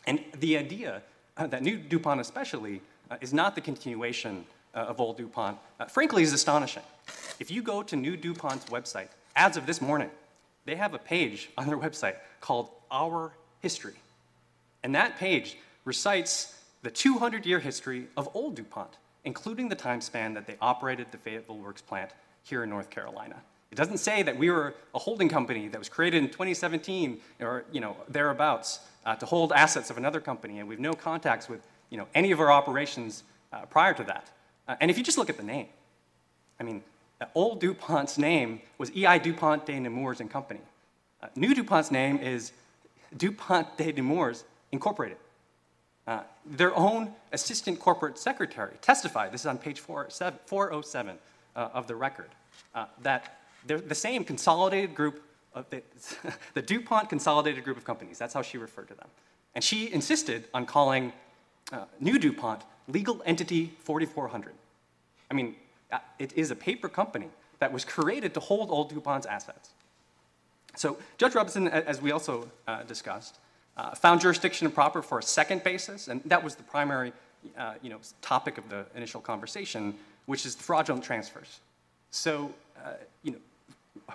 [0.07, 1.03] And the idea
[1.37, 5.87] uh, that new DuPont, especially, uh, is not the continuation uh, of old DuPont, uh,
[5.87, 6.85] frankly, is astonishing.
[7.41, 10.11] If you go to new DuPont's website, as of this morning,
[10.65, 13.95] they have a page on their website called Our History.
[14.83, 20.35] And that page recites the 200 year history of old DuPont, including the time span
[20.35, 22.11] that they operated the Fayetteville Works plant
[22.43, 23.37] here in North Carolina.
[23.71, 27.65] It doesn't say that we were a holding company that was created in 2017 or
[27.73, 31.67] you know thereabouts uh, to hold assets of another company, and we've no contacts with
[31.89, 34.31] you know any of our operations uh, prior to that.
[34.69, 35.69] Uh, and if you just look at the name,
[36.61, 36.83] I mean,
[37.21, 39.19] uh, old DuPont's name was E.I.
[39.19, 40.61] DuPont de Nemours and Company.
[41.23, 42.53] Uh, new DuPont's name is
[43.17, 45.19] DuPont de Nemours Incorporated.
[46.07, 51.17] Uh, Their own assistant corporate secretary testified, this is on page 47 407
[51.55, 52.31] uh, of the record,
[52.75, 55.23] uh, that the same consolidated group,
[55.55, 55.83] of the
[56.55, 59.09] the DuPont Consolidated Group of Companies, that's how she referred to them.
[59.55, 61.13] And she insisted on calling
[61.73, 64.55] uh, New DuPont Legal Entity 4400.
[65.31, 65.55] I mean,
[65.93, 67.29] uh, it is a paper company
[67.61, 69.71] that was created to hold old DuPont's assets.
[70.75, 73.39] So Judge Robinson, as we also uh, discussed,
[73.77, 77.13] uh, found jurisdiction proper for a second basis, and that was the primary,
[77.57, 79.95] uh, you know, topic of the initial conversation,
[80.27, 81.61] which is fraudulent transfers.
[82.11, 82.53] So,
[82.85, 83.39] uh, you know,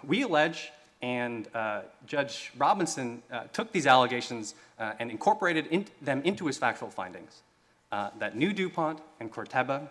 [0.03, 6.21] we allege, and uh, Judge Robinson uh, took these allegations uh, and incorporated in- them
[6.23, 7.41] into his factual findings,
[7.91, 9.87] that New DuPont and Corteva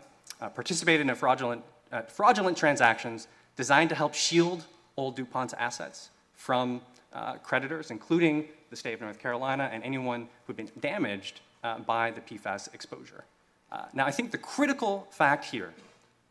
[0.55, 1.63] participated in fraudulent,
[2.09, 3.27] fraudulent transactions
[3.57, 4.65] designed to help shield
[4.97, 6.81] old DuPont's assets from
[7.17, 11.79] uh, creditors, including the state of North Carolina and anyone who had been damaged uh,
[11.81, 13.25] by the PFAS exposure.
[13.73, 15.73] Uh, now, I think the critical fact here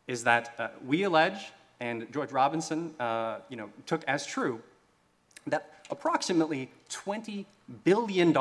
[0.06, 4.60] is that uh, we allege, and Judge Robinson, uh, you know, took as true,
[5.46, 7.44] that approximately $20
[7.84, 8.34] billion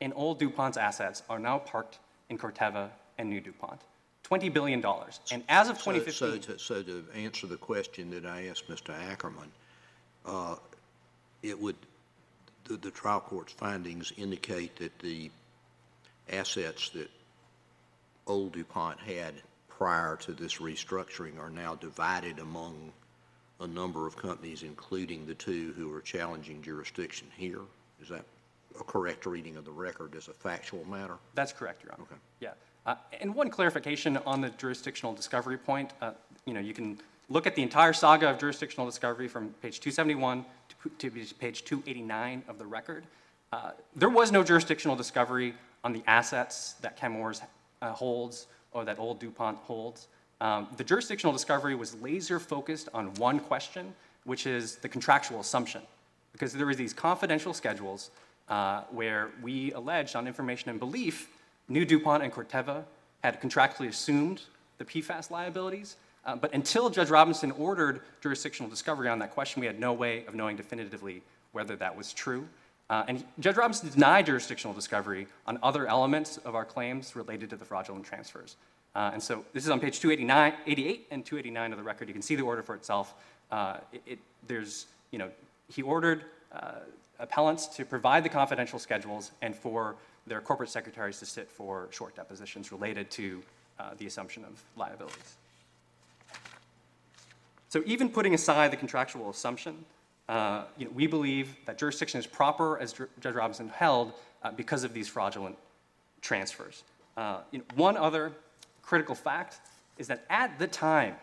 [0.00, 1.98] in old DuPont's assets are now parked
[2.30, 3.80] in Corteva and New DuPont.
[4.28, 4.84] $20 billion.
[5.32, 8.68] And as of So- 2015, So, to- so to answer the question that I asked
[8.68, 8.94] Mr.
[9.10, 9.50] Ackerman,
[10.24, 10.56] uh,
[11.42, 11.76] it would,
[12.64, 15.30] the, the trial court's findings indicate that the
[16.30, 17.10] assets that
[18.26, 19.34] old DuPont had
[19.68, 22.92] prior to this restructuring are now divided among
[23.60, 27.60] a number of companies, including the two who are challenging jurisdiction here?
[28.02, 28.24] Is that
[28.78, 31.16] a correct reading of the record as a factual matter?
[31.34, 32.04] That's correct, Your Honor.
[32.04, 32.20] Okay.
[32.40, 32.50] Yeah.
[32.86, 36.12] Uh, And one clarification on the jurisdictional discovery point, uh,
[36.46, 36.98] you know, you can
[37.28, 40.44] look at the entire saga of jurisdictional discovery from page 271
[40.98, 43.04] to page 289 of the record.
[43.52, 47.42] Uh, There was no jurisdictional discovery on the assets that Chemours
[47.82, 50.08] uh, holds or that old DuPont holds.
[50.40, 55.82] Um, The jurisdictional discovery was laser-focused on one question, which is the contractual assumption
[56.32, 58.10] because there were these confidential schedules
[58.48, 61.28] uh, where we alleged on information and belief,
[61.68, 62.84] New DuPont and Corteva
[63.22, 64.42] had contractually assumed
[64.78, 65.96] the PFAS liabilities.
[66.24, 70.24] Uh, but until Judge Robinson ordered jurisdictional discovery on that question, we had no way
[70.26, 72.46] of knowing definitively whether that was true.
[72.90, 77.48] Uh, and he- Judge Robinson denied jurisdictional discovery on other elements of our claims related
[77.50, 78.56] to the fraudulent transfers.
[78.94, 82.08] Uh, and so this is on page 289, 88 and 289 of the record.
[82.08, 83.14] You can see the order for itself.
[83.50, 85.30] Uh, it, it, there's, you know,
[85.68, 86.72] he ordered uh,
[87.20, 89.94] appellants to provide the confidential schedules and for
[90.26, 93.42] their corporate secretaries to sit for short depositions related to
[93.78, 95.36] uh, the assumption of liabilities.
[97.70, 99.84] So even putting aside the contractual assumption,
[100.28, 104.50] uh, you know, we believe that jurisdiction is proper, as Dr- Judge Robinson held, uh,
[104.50, 105.56] because of these fraudulent
[106.20, 106.82] transfers.
[107.16, 108.32] Uh, you know, one other
[108.82, 109.60] critical fact
[109.98, 111.14] is that at the time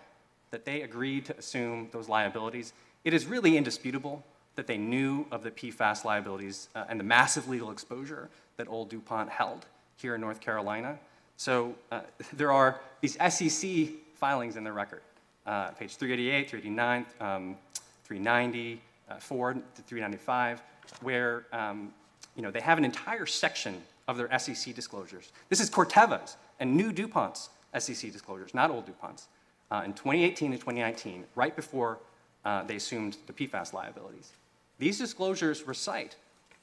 [0.51, 4.23] that they agreed to assume those liabilities, it is really indisputable
[4.55, 8.89] that they knew of the PFAS liabilities uh, and the massive legal exposure that old
[8.89, 9.65] DuPont held
[9.97, 10.97] here in North Carolina.
[11.35, 12.01] So uh,
[12.33, 15.01] there are these SEC filings in the record,
[15.47, 17.55] uh, page 388, 389, um,
[18.03, 20.61] 390, uh, 4 to 395,
[21.01, 21.91] where um,
[22.35, 25.31] you know, they have an entire section of their SEC disclosures.
[25.49, 29.27] This is Corteva's and new DuPont's SEC disclosures, not old DuPont's,
[29.71, 31.99] uh, in 2018 and 2019, right before
[32.45, 34.31] uh, they assumed the PFAS liabilities.
[34.79, 36.15] These disclosures recite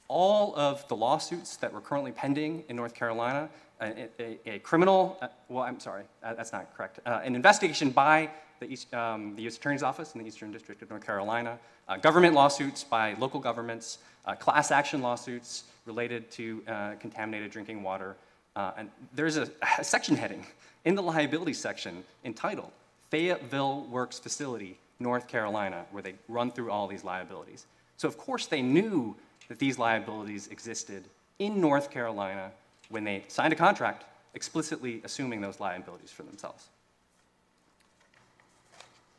[0.07, 3.49] all of the lawsuits that were currently pending in North Carolina,
[3.81, 7.89] a, a- a criminal, uh, well, I'm sorry, uh, that's not correct, uh, an investigation
[7.89, 9.57] by the, East, um, the U.S.
[9.57, 13.99] Attorney's Office in the Eastern District of North Carolina, uh, government lawsuits by local governments,
[14.25, 18.15] uh, class action lawsuits related to uh, contaminated drinking water.
[18.55, 20.45] Uh, and there's a, a section heading
[20.85, 22.71] in the liability section entitled
[23.09, 27.65] Fayetteville Works Facility, North Carolina, where they run through all these liabilities.
[27.97, 29.15] So, of course, they knew
[29.47, 31.03] that these liabilities existed
[31.39, 32.51] in North Carolina
[32.89, 36.67] when they signed a contract explicitly assuming those liabilities for themselves.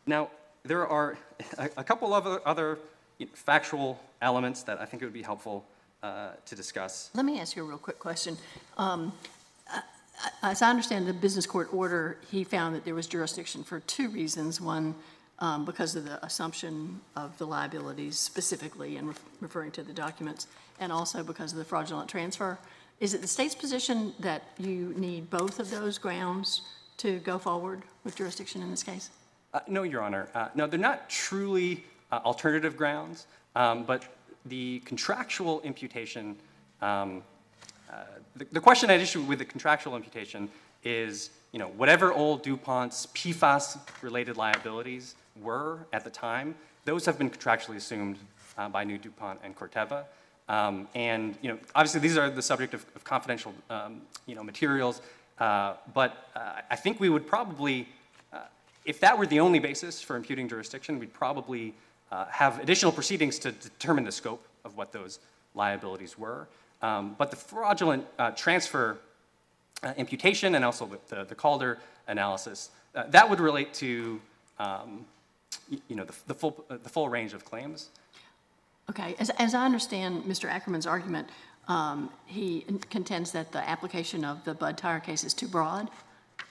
[0.07, 0.31] Now,
[0.65, 1.19] there are
[1.59, 2.79] a, couple of other,
[3.35, 5.65] factual elements that I think it would be helpful
[6.03, 7.11] uh, to discuss.
[7.15, 8.37] Let me ask you a real quick question.
[8.77, 9.13] Um,
[10.43, 14.09] As I understand the business court order, he found that there was jurisdiction for two
[14.09, 14.61] reasons.
[14.61, 14.95] One,
[15.39, 20.47] um, because of the assumption of the liabilities specifically and ref- referring to the documents,
[20.81, 22.59] and also because of the fraudulent transfer.
[23.01, 26.63] Is it the state's position that you need both of those grounds
[26.99, 29.11] to go forward with jurisdiction in this case?
[29.57, 30.29] Uh, No, Your Honor.
[30.35, 34.05] Uh, No, they're not truly uh, alternative grounds, um, but
[34.45, 36.37] the contractual imputation
[36.83, 37.23] um,
[38.61, 40.51] question at issue with the contractual imputation
[40.85, 47.31] is, you know, whatever old DuPont's PFAS-related liabilities were at the time, those have been
[47.31, 48.19] contractually assumed
[48.71, 50.05] by New DuPont and Corteva.
[50.51, 53.55] Um, and, you know, obviously these are the subject of, of confidential,
[54.27, 55.01] you know, materials.
[55.39, 56.29] But
[56.71, 57.89] I think we would probably,
[58.87, 61.75] if that were the only basis for imputing jurisdiction, we'd probably
[62.13, 65.19] uh, have additional proceedings to determine the scope of what those
[65.55, 66.47] liabilities were.
[66.83, 68.99] Um, but the fraudulent uh, transfer
[69.83, 74.21] uh, imputation and also the, the, Calder analysis, uh, that would relate to,
[74.59, 75.05] um,
[75.89, 77.89] you know, the, the, full, uh, the full range of claims.
[78.89, 80.49] Okay, as, as I understand Mr.
[80.49, 81.29] Ackerman's argument,
[81.67, 85.91] um, he contends that the application of the Budd Tire case is too broad.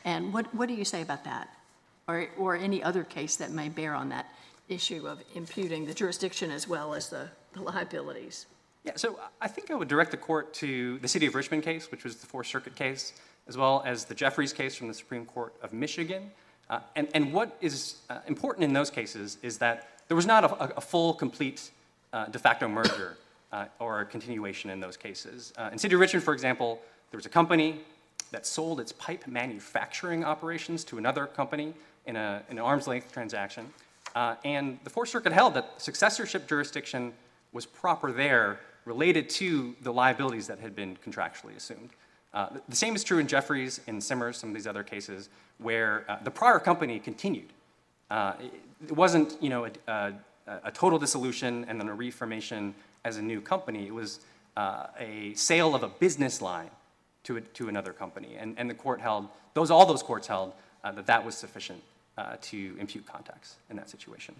[0.04, 1.50] And what, what do you say about that?
[2.08, 4.32] Or, or any other case that may bear on that
[4.70, 8.46] issue of imputing the jurisdiction as well as the, the liabilities?
[8.84, 11.90] Yeah, so I think I would direct the court to the City of Richmond case,
[11.90, 13.14] which was the Fourth Circuit case,
[13.48, 16.30] as well as the Jeffries case from the Supreme Court of Michigan.
[16.70, 20.44] Uh, and, and what is uh, important in those cases is that there was not
[20.44, 21.72] a, a full, complete
[22.14, 23.18] uh, de facto merger
[23.52, 25.54] uh, or a continuation in those cases.
[25.58, 27.80] Uh, in City of Richmond, for example, there was a company
[28.30, 31.74] that sold its pipe manufacturing operations to another company
[32.06, 33.68] in, a, in an arm's length transaction.
[34.16, 37.14] Uh, and the Fourth Circuit held that successorship jurisdiction
[37.52, 41.90] was proper there related to the liabilities that had been contractually assumed.
[42.34, 46.06] Uh, the- same is true in Jeffries, in Simmers, some of these other cases, where
[46.08, 47.52] uh, the prior company continued.
[48.12, 48.54] Uh, it,
[48.90, 50.14] it wasn't, you know, a, a,
[50.66, 53.88] a total dissolution and then a reformation as a new company.
[53.88, 54.20] It was
[54.56, 56.70] uh, a sale of a business line
[57.24, 58.36] to, a, to another company.
[58.38, 61.82] And, and the court held, those, all those courts held uh, that that was sufficient
[62.18, 64.36] uh, to impute contacts in that situation.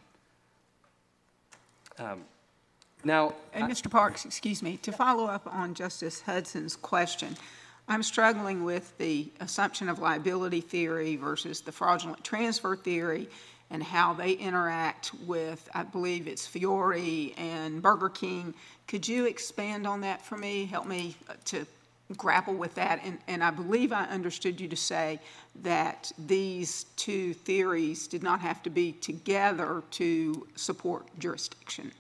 [1.98, 2.22] Um,
[3.04, 3.90] now, And Mr.
[3.90, 7.38] Parks, excuse me, to follow up on Justice Hudson's question,
[7.88, 13.30] I'm struggling with the assumption of liability theory versus the fraudulent transfer theory
[13.70, 18.54] and how they interact with, I believe it's Fiore and Burger King.
[18.88, 20.66] Could you expand on that for me?
[20.66, 21.66] Help me uh, to
[22.18, 23.02] grapple with that.
[23.04, 25.20] And, and I believe I understood you to say
[25.64, 31.92] that these two theories did not have to be together to support jurisdiction.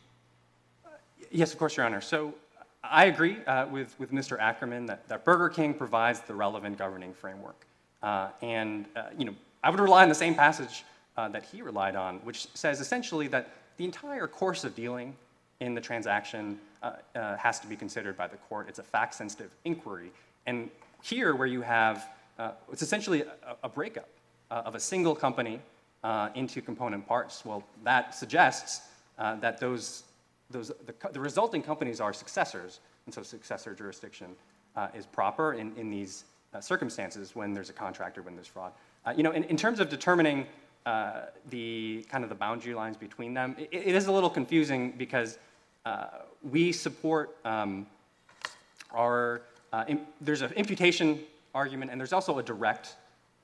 [1.32, 2.02] Yes, of course, Your Honor.
[2.02, 2.36] So
[2.84, 4.40] I agree uh, with, with Mr.
[4.40, 7.66] Ackerman that, that Burger King provides the relevant governing framework.
[8.04, 10.84] Uh, and, uh, you know, I would rely on the same passage
[11.18, 15.16] uh, that he relied on, which says essentially that the entire course of dealing
[15.60, 18.68] in the transaction uh, uh, has to be considered by the court.
[18.70, 20.12] It's a fact-sensitive inquiry.
[20.46, 20.70] And
[21.02, 24.10] here, where you have, uh, it's essentially a, a breakup
[24.52, 25.60] uh, of a single company
[26.04, 27.46] uh, into component parts.
[27.46, 28.82] Well, that suggests
[29.18, 30.04] uh, that those,
[30.52, 34.36] those, the, the resulting companies are successors, and so successor jurisdiction
[34.94, 36.26] is proper in, in these
[36.60, 38.74] circumstances when there's a contract or when there's fraud.
[39.16, 40.48] You know, in, in terms of determining
[40.86, 44.94] uh, the kind of the boundary lines between them, it, it is a little confusing
[44.98, 45.40] because
[46.52, 47.88] we support um,
[48.92, 49.42] our,
[49.74, 49.86] uh,
[50.22, 51.20] there's an imputation
[51.54, 52.96] argument and there's also a direct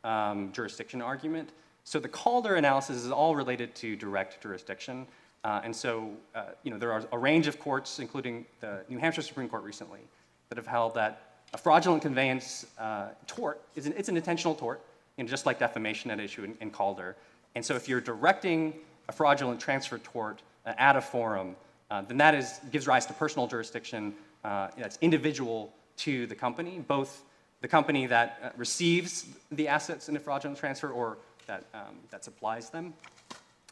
[0.04, 1.50] um, jurisdiction argument.
[1.84, 5.08] So the Calder analysis is all related to direct jurisdiction.
[5.44, 9.00] Uh, and so, uh, you know, there are a range of courts, including the New
[9.00, 10.02] Hampshire Supreme Court recently,
[10.50, 11.24] that have held that
[11.54, 14.82] a fraudulent conveyance uh, tort is an, it's an intentional tort,
[15.18, 17.16] you know, just like defamation at issue in, in Calder.
[17.56, 18.74] And so, if you're directing
[19.10, 21.56] a fraudulent transfer tort uh, at a forum,
[21.92, 26.84] uh, then that is gives rise to personal jurisdiction uh, that's individual to the company,
[26.88, 27.24] both
[27.60, 32.24] the company that uh, receives the assets in a fraudulent transfer or that, um, that
[32.24, 32.94] supplies them.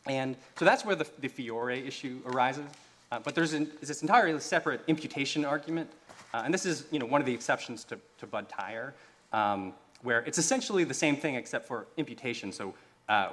[0.05, 2.65] And so that's where the, the Fiore issue arises.
[3.11, 5.89] Uh, but there's, an, this entirely separate imputation argument.
[6.33, 8.93] Uh, and this is you know, one of the exceptions to, to Budd Tire,
[9.33, 12.51] um, where it's essentially the same thing except for imputation.
[12.51, 12.75] So
[13.07, 13.29] uh,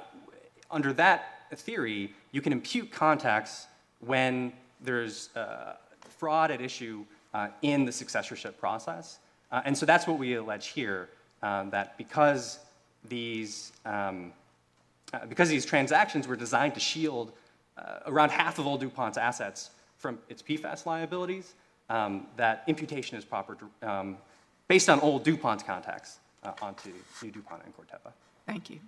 [0.71, 3.67] under that theory, you can impute contacts
[3.99, 5.73] when there's uh,
[6.17, 9.19] fraud at issue uh, in the successorship process.
[9.51, 11.09] Uh, and so that's what we allege here,
[11.41, 12.59] um, that because
[13.07, 14.33] these, um,
[15.13, 17.31] uh, because these transactions were designed to shield
[17.77, 21.53] uh, around half of old DuPont's assets from its PFAS liabilities,
[21.89, 24.17] um, that imputation is proper um,
[24.67, 26.91] based on old DuPont's contacts uh, onto
[27.23, 28.11] new DuPont and Corteva.
[28.45, 28.79] Thank you.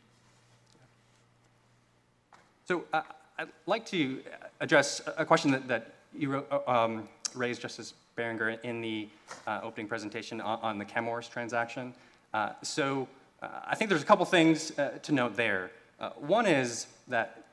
[2.65, 3.01] So uh,
[3.39, 4.19] I'd like to
[4.59, 9.07] address a question that, that you wrote, uh, um, raised, Justice Barringer, in the
[9.47, 11.93] uh, opening presentation on, on the Chemours transaction.
[12.33, 13.07] Uh, so
[13.41, 15.71] uh, I think there's a couple things uh, to note there.
[16.17, 17.45] One is that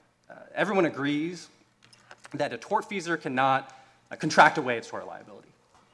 [0.57, 1.49] everyone agrees
[2.35, 3.73] that a tortfeasor cannot
[4.19, 5.51] contract away its tort liability.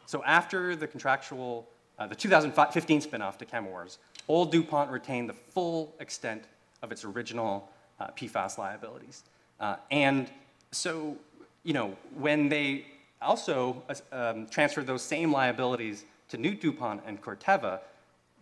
[0.07, 1.69] So after the contractual
[2.09, 6.45] the 2015 spinoff to Chemours, old DuPont retained the full extent
[6.83, 7.69] of its original
[8.01, 9.25] uh, PFAS liabilities.
[9.61, 10.31] Uh, and
[10.71, 11.17] so,
[11.63, 12.87] you know, when they
[13.21, 17.81] also um, transferred those same liabilities to new DuPont and Corteva,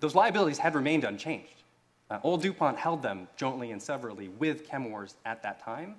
[0.00, 1.62] those liabilities had remained unchanged.
[2.10, 5.96] Uh, old DuPont held them jointly and severally with Chemours at that time.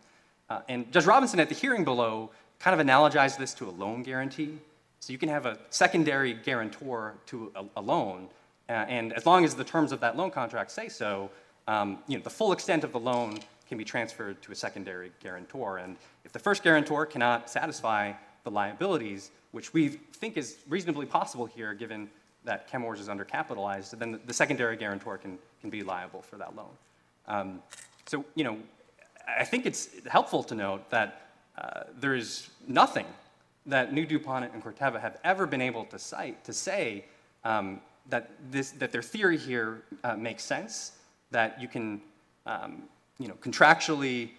[0.49, 4.03] Uh, and Judge Robinson at the hearing below kind of analogized this to a loan
[4.03, 4.57] guarantee.
[4.99, 8.27] So you can have a secondary guarantor to a, a loan,
[8.69, 11.31] uh, and as long as the terms of that loan contract say so,
[11.67, 13.39] um, you know, the full extent of the loan
[13.71, 15.77] can be transferred to a secondary guarantor.
[15.77, 15.95] And
[16.25, 18.11] if the first guarantor cannot satisfy
[18.43, 22.09] the liabilities, which we think is reasonably possible here, given
[22.43, 26.71] that Chemours is undercapitalized, then the, secondary guarantor can, can be liable for that loan.
[27.29, 27.61] Um,
[28.05, 28.57] so, you know,
[29.25, 33.05] I think it's helpful to note that uh, there is nothing
[33.67, 37.05] that New DuPont and Corteva have ever been able to cite to say
[37.45, 40.91] um, that, this, that their theory here uh, makes sense,
[41.29, 42.01] that you can
[42.45, 42.83] um,
[43.21, 44.29] you know, contractually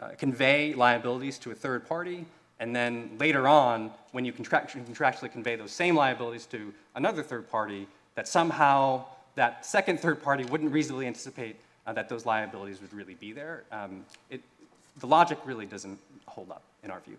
[0.00, 2.24] uh, convey liabilities to a third party,
[2.58, 7.50] and then later on, when you contractually, contractually convey those same liabilities to another third
[7.50, 12.92] party, that somehow that second third party wouldn't reasonably anticipate uh, that those liabilities would
[12.92, 13.64] really be there.
[13.72, 14.40] Um, it,
[14.98, 17.16] the logic really doesn't hold up in our view.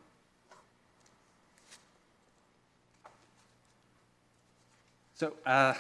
[5.16, 5.74] So uh,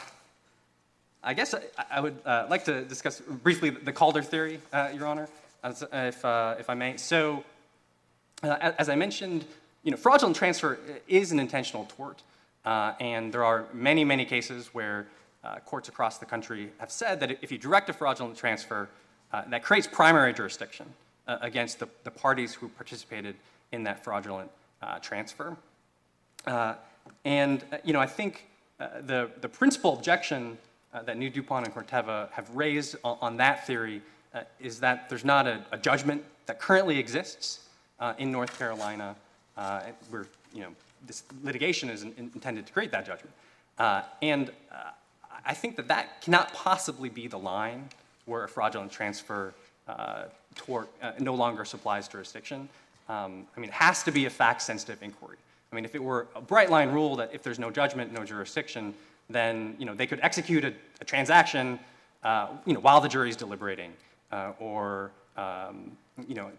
[1.23, 5.05] I guess I, I would uh, like to discuss briefly the Calder theory, uh, Your
[5.05, 5.29] Honor,
[5.63, 6.97] as, if, uh, if I may.
[6.97, 7.43] So
[8.41, 9.45] uh, as I mentioned,
[9.83, 12.23] you know, fraudulent transfer is an intentional tort,
[12.65, 15.07] uh, and there are many, many cases where
[15.65, 18.87] courts across the country have said that if you direct a fraudulent transfer,
[19.47, 20.85] that creates primary jurisdiction
[21.27, 23.35] against the, the parties who participated
[23.71, 24.51] in that fraudulent
[25.01, 25.57] transfer.
[27.25, 28.47] and, you know, I think
[28.79, 30.57] uh, the, the principal objection
[30.93, 34.01] uh, that New DuPont and Corteva have raised on, on that theory
[34.33, 37.67] uh, is that there's not a, a, judgment that currently exists
[37.99, 39.15] uh, in North Carolina
[39.57, 40.69] uh, where, you know,
[41.07, 43.33] this litigation is in, intended to create that judgment.
[44.21, 44.51] and
[45.43, 47.89] I think that that cannot possibly be the line
[48.25, 49.53] where a fraudulent transfer
[50.55, 50.89] tort
[51.19, 52.69] no longer supplies jurisdiction.
[53.09, 55.37] Um, I mean, it has to be a fact-sensitive inquiry.
[55.71, 58.23] I mean, if it were a bright line rule that if there's no judgment, no
[58.23, 58.93] jurisdiction,
[59.33, 61.79] then you know, they could execute a, a transaction
[62.23, 63.93] uh, you know, while the jury's deliberating.
[64.31, 65.91] Uh, or, um,
[66.27, 66.49] you know,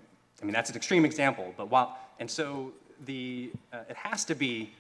[0.41, 2.73] I mean, that's an extreme example, but while, and so
[3.07, 4.73] the, uh, it has to be.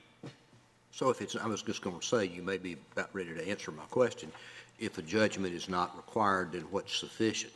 [0.91, 3.49] So if it's, I was just going to say, you may be about ready to
[3.49, 4.31] answer my question.
[4.79, 7.53] If a judgment is not required, then what's sufficient?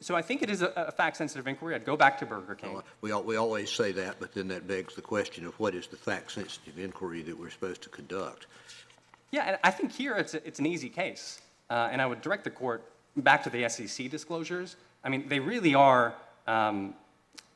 [0.00, 1.74] So I think it is a, a fact-sensitive inquiry.
[1.74, 2.74] I'd go back to Burger King.
[2.74, 5.86] Well, We, we always say that, but then that begs the question of what is
[5.86, 8.46] the fact-sensitive inquiry that we're supposed to conduct?
[9.32, 11.40] Yeah, and I think here it's, a, it's an easy case.
[11.70, 12.84] Uh, and I would direct the court
[13.16, 14.76] back to the SEC disclosures.
[15.04, 16.14] I mean, they really are
[16.46, 16.94] um,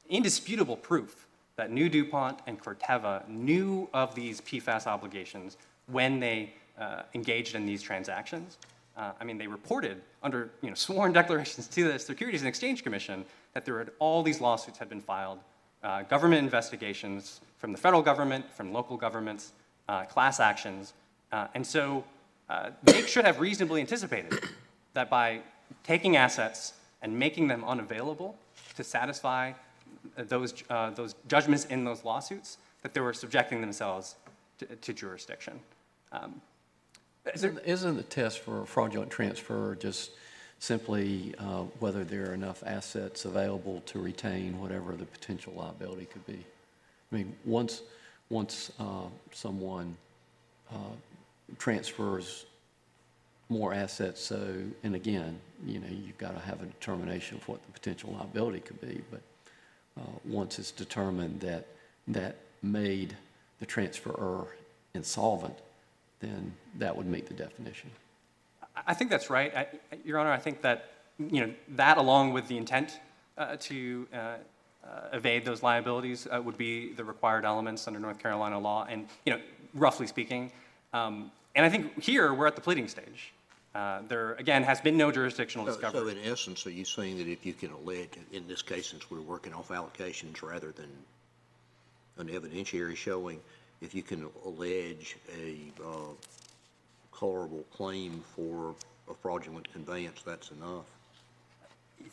[0.09, 5.57] indisputable proof that New DuPont and Corteva knew of these PFAS obligations
[5.87, 8.59] when they uh, engaged in these transactions.
[8.97, 12.83] Uh, I mean, they reported under you know, sworn declarations to the Securities and Exchange
[12.83, 13.25] Commission
[13.55, 15.39] that there had all these lawsuits had been filed,
[15.83, 19.53] uh, government investigations from the federal government, from local governments,
[19.89, 20.95] uh, class actions,
[21.33, 22.05] uh, and so
[22.49, 24.33] uh, they should have reasonably anticipated
[24.95, 25.41] that by
[25.85, 28.37] taking assets and making them unavailable
[28.77, 29.53] to satisfy
[30.17, 34.17] those, uh, those judgments in those lawsuits, that they were subjecting themselves
[34.59, 35.59] to, to jurisdiction.
[36.13, 36.41] Um,
[37.35, 40.13] isn't, isn't the test for fraudulent transfer just
[40.59, 46.27] simply uh, whether there are enough assets available to retain whatever the potential liability could
[46.27, 46.45] be?
[47.13, 47.83] I mean, once,
[48.31, 49.97] once uh, someone
[50.73, 50.95] uh,
[51.59, 52.47] transfers
[53.49, 57.65] more assets, so, and again, you know, you've got to have a determination of what
[57.65, 59.21] the potential liability could be, but
[59.99, 61.67] uh, once it's determined that
[62.09, 63.17] that made
[63.61, 64.47] the transferor
[64.95, 65.55] insolvent,
[66.21, 67.91] then that would meet the definition.
[68.87, 69.67] I think that's right, I,
[70.05, 70.33] Your Honor.
[70.33, 73.01] I think that you know that, along with the intent
[73.39, 74.37] uh, to uh, uh,
[75.13, 78.87] evade those liabilities, uh, would be the required elements under North Carolina law.
[78.89, 79.41] And you know,
[79.75, 80.53] roughly speaking,
[80.93, 83.33] um, and I think here we're at the pleading stage.
[83.75, 86.01] Uh, there again has been no jurisdictional So- discovery.
[86.01, 89.11] So in essence, are you saying that if you can allege, in this case, since
[89.11, 90.91] we're working off allocations rather than
[92.17, 93.39] an evidentiary showing,
[93.81, 95.89] if you can allege a uh,
[97.13, 98.75] colorable claim for
[99.11, 100.85] a fraudulent conveyance, that's enough?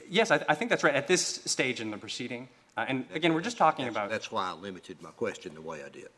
[0.09, 2.47] Yes, I, I think that's right at this stage in the proceeding.
[2.75, 4.09] Uh, and again, we're just talking about.
[4.09, 6.09] That's why I limited my question the way I did.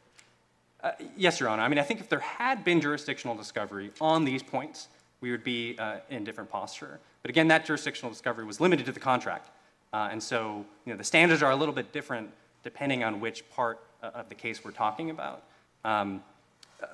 [1.17, 1.63] Yes, Your Honor.
[1.63, 4.87] I mean, I think if there had been jurisdictional discovery on these points,
[5.19, 6.99] we would be uh, in a different posture.
[7.23, 9.49] But again, that jurisdictional discovery was limited to the contract.
[9.91, 12.29] Uh, And so, you know, the standards are a little bit different
[12.63, 15.43] depending on which part uh, of the case we're talking about.
[15.83, 16.23] Um,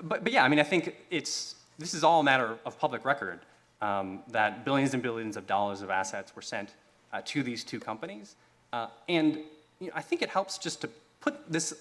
[0.04, 3.04] But, but yeah, I mean, I think it's, this is all a matter of public
[3.04, 3.40] record,
[3.82, 6.70] um, that billions and billions of dollars of assets were sent
[7.12, 8.36] uh, to these two companies.
[8.72, 9.40] Uh, And,
[9.80, 10.90] you know, I think it helps just to
[11.20, 11.74] put this,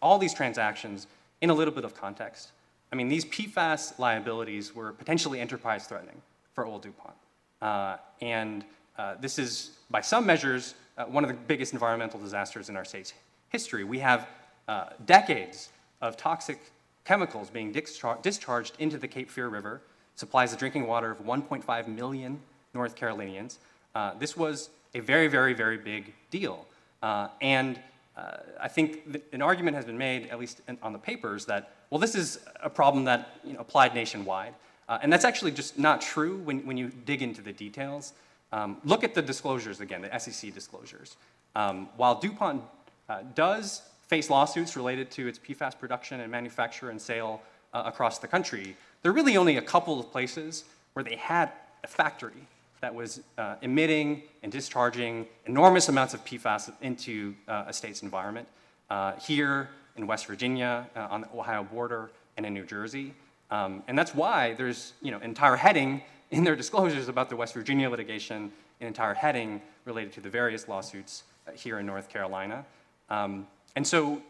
[0.00, 1.06] all these transactions
[1.40, 2.52] in a little bit of context.
[2.92, 6.22] I mean, these PFAS liabilities were potentially enterprise threatening
[6.54, 7.16] for old DuPont.
[7.60, 8.64] Uh, and
[8.98, 12.84] uh, this is, by some measures, uh, one of the biggest environmental disasters in our
[12.84, 13.14] state's
[13.48, 13.84] history.
[13.84, 14.28] We have
[14.68, 16.58] uh, decades of toxic
[17.04, 19.82] chemicals being dischar- discharged into the Cape Fear River,
[20.14, 22.40] supplies the drinking water of 1.5 million
[22.74, 23.58] North Carolinians.
[23.94, 26.66] Uh, this was a very, very, very big deal.
[27.02, 27.80] Uh, and
[28.16, 31.74] uh, I think an argument has been made, at least in, on the papers, that,
[31.90, 34.54] well, this is a problem that you know, applied nationwide.
[34.88, 38.12] Uh, and that's actually just not true when, when you dig into the details.
[38.52, 41.16] Um, look at the disclosures again, the SEC disclosures.
[41.54, 42.62] Um, while DuPont
[43.08, 43.82] uh, does
[44.12, 47.40] face lawsuits related to its PFAS production and manufacture and sale
[47.72, 51.50] uh, across the country, there are really only a couple of places where they had
[51.82, 52.46] a factory
[52.82, 58.46] that was uh, emitting and discharging enormous amounts of PFAS into uh, a state's environment.
[58.90, 63.14] Uh, here in West Virginia, uh, on the Ohio border, and in New Jersey.
[63.50, 67.54] Um, and that's why there's you know, entire heading in their disclosures about the West
[67.54, 68.52] Virginia litigation,
[68.82, 72.66] an entire heading related to the various lawsuits uh, here in North Carolina.
[73.08, 73.46] Um,
[73.76, 74.22] and so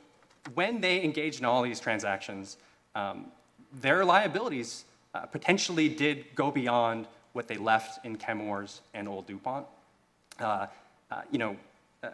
[0.54, 2.56] when they engaged in all these transactions,
[2.94, 3.26] um,
[3.80, 4.84] their liabilities
[5.14, 9.66] uh, potentially did go beyond what they left in Chemours and Old DuPont.
[10.38, 10.66] Uh,
[11.10, 11.56] uh, you know,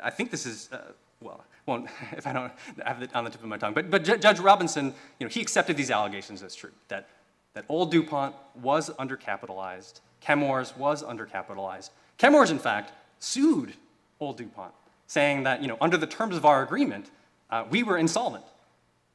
[0.03, 1.45] I think this is, uh, well,
[2.13, 2.53] if I don't
[2.85, 4.87] have it on the tip of my tongue, but, but Ju- Judge Robinson,
[5.19, 7.09] you know, he accepted these allegations as true, that,
[7.55, 11.91] that Old DuPont was undercapitalized, Chemours was undercapitalized.
[12.19, 13.75] Chemours, in fact, sued
[14.21, 14.73] Old DuPont,
[15.07, 17.11] saying that, you know, under the terms of our agreement,
[17.51, 18.45] uh, we were insolvent.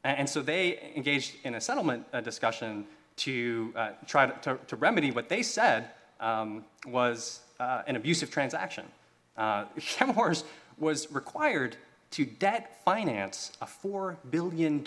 [0.04, 2.86] And, so they engaged in a settlement uh, discussion
[3.18, 8.30] to uh, try to, to, to remedy what they said um, was uh, an abusive
[8.30, 8.86] transaction.
[9.38, 10.44] Uh, Chemours
[10.78, 11.78] was required
[12.12, 14.84] to debt finance a $4 billion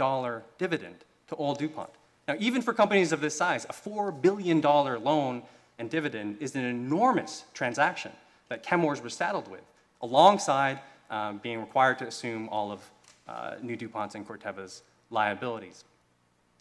[0.59, 0.97] dividend
[1.28, 1.90] to Old DuPont.
[2.28, 5.42] Now, even for companies of this size, a $4 billion loan
[5.78, 8.12] and dividend is an enormous transaction
[8.49, 9.62] that Chemours was saddled with,
[10.03, 10.80] alongside
[11.11, 12.80] um, being required to assume all of
[13.62, 15.85] New DuPont's and Corteva's liabilities.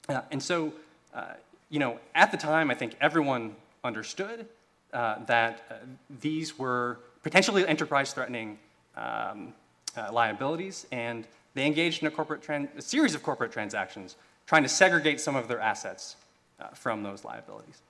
[0.09, 0.71] Uh, and so,
[1.13, 1.33] uh,
[1.69, 4.47] you know, at the time, I think everyone understood
[4.93, 5.75] uh, that uh,
[6.21, 8.59] these were potentially enterprise-threatening
[8.95, 9.53] um,
[9.97, 15.19] uh, liabilities, and they engaged in a, a series of corporate transactions trying to segregate
[15.19, 16.15] some of their assets
[16.59, 17.81] uh, from those liabilities.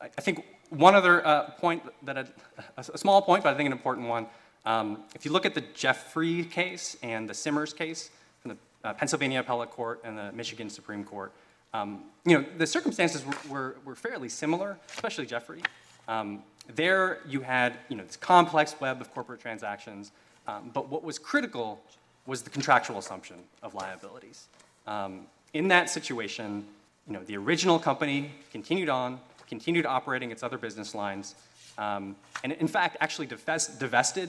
[0.00, 2.28] I I think one other uh, point that, I'd,
[2.76, 4.26] a a small point, but I think an important one,
[4.66, 8.10] um, if you look at the Jeffrey case and the Simmers case
[8.42, 11.32] from the uh, Pennsylvania Appellate Court and the Michigan Supreme Court,
[11.72, 15.62] um, you know, the circumstances were, were, were fairly similar, especially Jeffrey.
[16.08, 16.42] Um,
[16.74, 20.10] there you had, you know, this complex web of corporate transactions,
[20.48, 21.80] um, but what was critical
[22.26, 24.48] was the contractual assumption of liabilities.
[24.86, 26.64] Um, in that situation,
[27.06, 31.36] you know, the original company continued on, continued operating its other business lines,
[31.78, 34.28] um, and in fact, actually divest, divested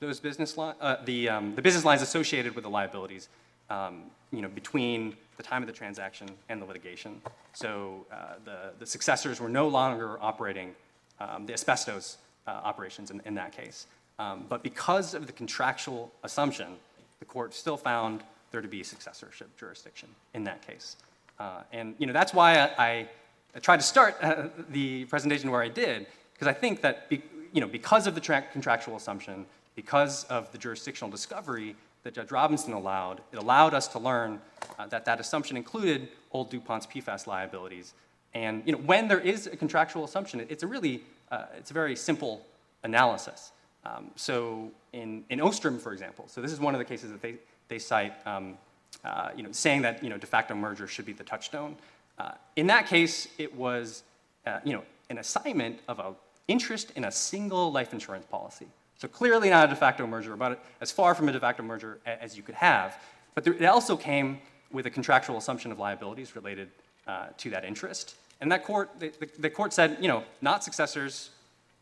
[0.00, 3.28] those business li- uh, the, um, the business lines associated with the liabilities,
[3.68, 7.20] um, you know, between the time of the transaction and the litigation.
[7.52, 10.74] So uh, the, the successors were no longer operating
[11.20, 13.86] um, the asbestos uh, operations in, in that case.
[14.18, 16.76] Um, but because of the contractual assumption,
[17.18, 20.96] the court still found there to be successorship jurisdiction in that case.
[21.38, 23.08] Uh, and you know that's why I,
[23.54, 27.22] I, tried to start uh, the presentation where I did, because I think that be,
[27.52, 29.46] you know because of the tra- contractual assumption,
[29.80, 34.38] because of the jurisdictional discovery that Judge Robinson allowed, it allowed us to learn
[34.78, 37.94] uh, that that assumption included old DuPont's PFAS liabilities.
[38.34, 41.74] And you know, when there is a contractual assumption, it's a really, uh, it's a
[41.74, 42.44] very simple
[42.82, 43.52] analysis.
[43.86, 47.22] Um, so in, in Ostrom, for example, so this is one of the cases that
[47.22, 47.36] they,
[47.68, 48.58] they cite, um,
[49.02, 51.74] uh, you know, saying that you know, de facto merger should be the touchstone.
[52.18, 54.02] Uh, in that case, it was
[54.46, 56.14] uh, you know, an assignment of an
[56.48, 58.66] interest in a single life insurance policy.
[59.00, 62.00] So clearly not a de facto merger, about as far from a de facto merger
[62.04, 63.02] as you could have.
[63.34, 64.40] But there, it also came
[64.70, 66.68] with a contractual assumption of liabilities related
[67.06, 68.16] uh, to that interest.
[68.42, 71.30] And that court, the, the, the court said, you know, not successors,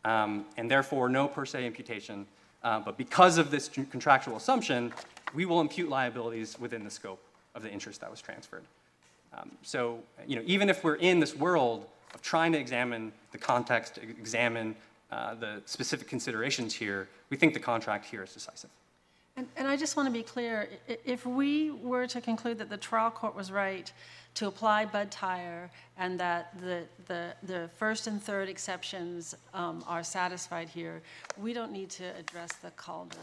[0.04, 2.24] um, and therefore no per se imputation.
[2.62, 4.92] Uh, but because of this contractual assumption,
[5.34, 7.22] we will impute liabilities within the scope
[7.56, 8.64] of the interest that was transferred.
[9.36, 13.38] Um, So, you know, even if we're in this world of trying to examine the
[13.38, 14.76] context, examine
[15.11, 18.70] uh, the specific considerations here, we think the contract here is decisive.
[19.36, 20.68] And, and I just want to be clear,
[21.04, 23.90] if we were to conclude that the trial court was right
[24.34, 30.02] to apply Budd Tire and that the, the, the first and third exceptions um, are
[30.02, 31.02] satisfied here,
[31.40, 33.16] we don't need to address the Calder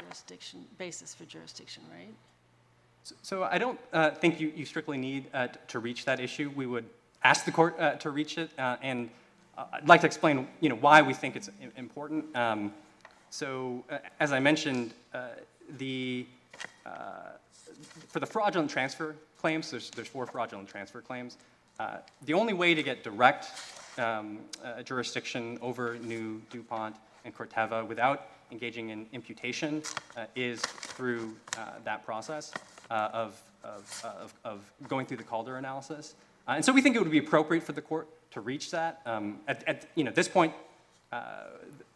[0.00, 2.14] jurisdiction, basis for jurisdiction, right?
[3.22, 6.52] So I don't uh, think you you strictly need uh, to reach that issue.
[6.54, 6.84] We would
[7.24, 9.10] ask the court uh, to reach it, uh, and
[9.56, 12.34] I'd like to explain, you know, why we think it's important.
[12.36, 12.72] Um,
[13.30, 15.28] So uh, as I mentioned, uh,
[15.78, 16.26] the,
[16.84, 16.90] uh,
[18.08, 21.38] for the fraudulent transfer claims, there's there's four fraudulent transfer claims.
[21.80, 21.96] Uh,
[22.26, 23.46] The only way to get direct
[23.98, 29.82] um, uh, jurisdiction over New DuPont and Corteva without engaging in imputation
[30.16, 30.60] uh, is
[30.96, 32.52] through uh, that process
[32.90, 36.14] uh, of, of, of, of going through the Calder analysis.
[36.46, 39.00] Uh, And so we think it would be appropriate for the court to reach that.
[39.06, 40.52] Um, At, at, you know, this point,
[41.12, 41.44] uh,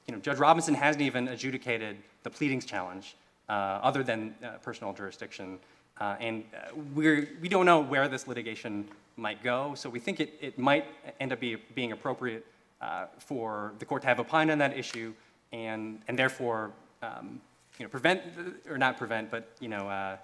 [0.07, 3.16] you know, Judge Robinson hasn't even adjudicated the pleadings challenge,
[3.49, 5.59] uh, other than uh, personal jurisdiction.
[6.01, 10.20] Uh, And uh, we're, we don't know where this litigation might go, so we think
[10.20, 10.84] it, it might
[11.20, 12.45] end up be, being appropriate
[12.80, 15.14] uh, for the court to have opined on that issue,
[15.53, 16.70] and, and therefore,
[17.03, 17.41] um,
[17.78, 18.20] you know, prevent,
[18.68, 20.18] or not prevent, but, you know,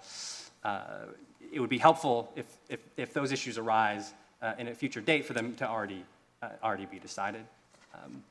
[1.51, 5.25] it would be helpful if, if, if those issues arise uh, in a future date
[5.25, 6.03] for them to already,
[6.43, 7.45] uh, already be decided.
[7.95, 8.23] Um,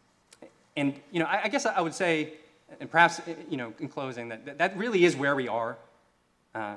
[0.77, 2.35] And, you know, I, I guess I would say,
[2.81, 5.77] and perhaps, uh, you know, in closing, that, that- really is where we are.
[6.55, 6.77] Uh,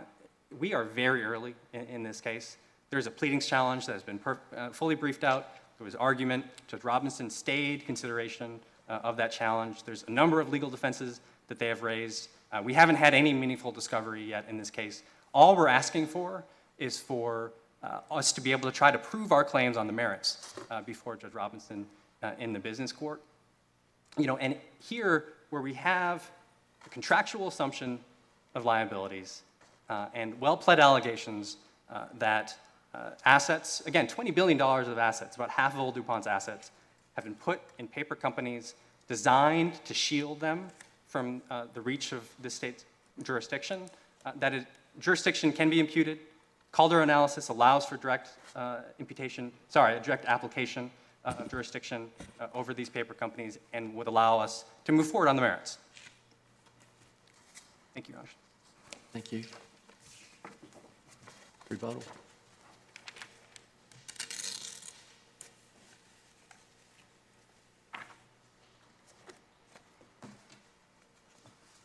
[0.59, 2.57] We are very early in, in this case.
[2.89, 5.43] There's a pleadings challenge that has been uh, fully briefed out.
[5.77, 6.45] There was argument.
[6.67, 9.83] Judge Robinson stayed consideration uh, of that challenge.
[9.83, 12.29] There's a number of legal defenses that they have raised.
[12.63, 15.03] We haven't had any meaningful discovery yet in this case.
[15.33, 16.45] All we're asking for
[16.77, 17.51] is for
[18.11, 21.15] us to be able to try to prove our claims on the merits uh, before
[21.15, 21.85] Judge Robinson
[22.23, 23.21] uh, in the business court
[24.17, 26.29] you know, and here, where we have
[26.85, 27.99] a contractual assumption
[28.53, 29.41] of liabilities
[29.89, 31.57] uh, and well-pled allegations
[31.91, 32.57] uh, that
[32.93, 36.71] uh, assets, again, $20 billion of assets, about half of Old DuPont's assets,
[37.15, 38.75] have been put in paper companies
[39.07, 40.67] designed to shield them
[41.07, 42.85] from uh, the reach of the state's
[43.21, 43.81] jurisdiction,
[44.25, 44.65] uh, that it,
[44.99, 46.19] jurisdiction can be imputed.
[46.75, 50.91] Calder analysis allows for direct uh, imputation, sorry, a direct application
[51.23, 55.29] uh, of jurisdiction uh, over these paper companies and would allow us to move forward
[55.29, 55.77] on the merits.
[57.93, 58.23] Thank you, Your
[59.13, 59.45] Thank you.
[61.69, 62.03] Rebuttal?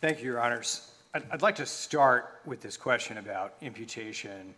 [0.01, 0.91] Thank you, Your Honors.
[1.15, 4.53] I'd, I'd like to start with this question about imputation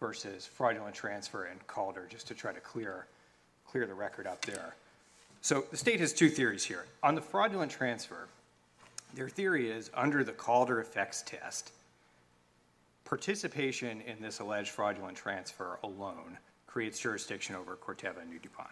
[0.00, 3.06] versus fraudulent transfer and Calder, just to try to clear,
[3.66, 4.74] clear the record up there.
[5.40, 6.86] So the state has two theories here.
[7.02, 8.28] On the fraudulent transfer,
[9.14, 11.72] their theory is, under the Calder effects test,
[13.04, 16.36] participation in this alleged fraudulent transfer alone
[16.66, 18.68] creates jurisdiction over Corteva and New DuPont.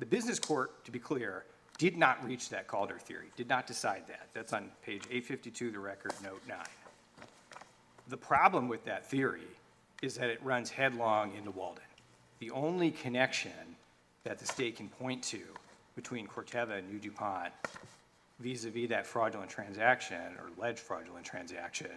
[0.00, 1.44] The business court, to be clear,
[1.78, 4.28] did not reach that Calder theory, did not decide that.
[4.32, 6.58] That's on page 852 of the record, note 9.
[8.08, 9.46] The problem with that theory
[10.02, 11.84] is that it runs headlong into Walden.
[12.38, 13.76] The only connection
[14.24, 15.40] that the state can point to
[15.96, 17.52] between Corteva and New DuPont
[18.40, 21.90] vis-à-vis that fraudulent transaction or alleged fraudulent transaction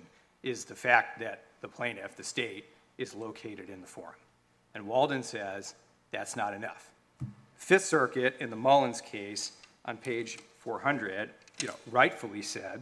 [0.43, 2.65] is the fact that the plaintiff, the state,
[2.97, 4.13] is located in the forum.
[4.75, 5.73] And Walden says
[6.11, 6.91] that's not enough.
[7.55, 9.53] Fifth Circuit in the Mullins case
[9.85, 11.29] on page 400,
[11.61, 12.81] you know, rightfully said,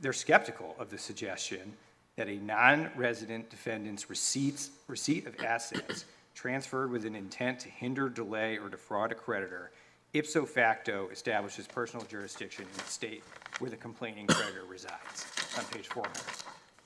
[0.00, 1.72] they're skeptical of the suggestion
[2.18, 6.04] that a non-resident defendant's receipts, receipt of assets
[6.34, 9.70] transferred with an intent to hinder, delay, or defraud a creditor
[10.14, 13.22] ipso facto establishes personal jurisdiction in the state
[13.58, 16.20] where the complaining creditor resides, on page 400.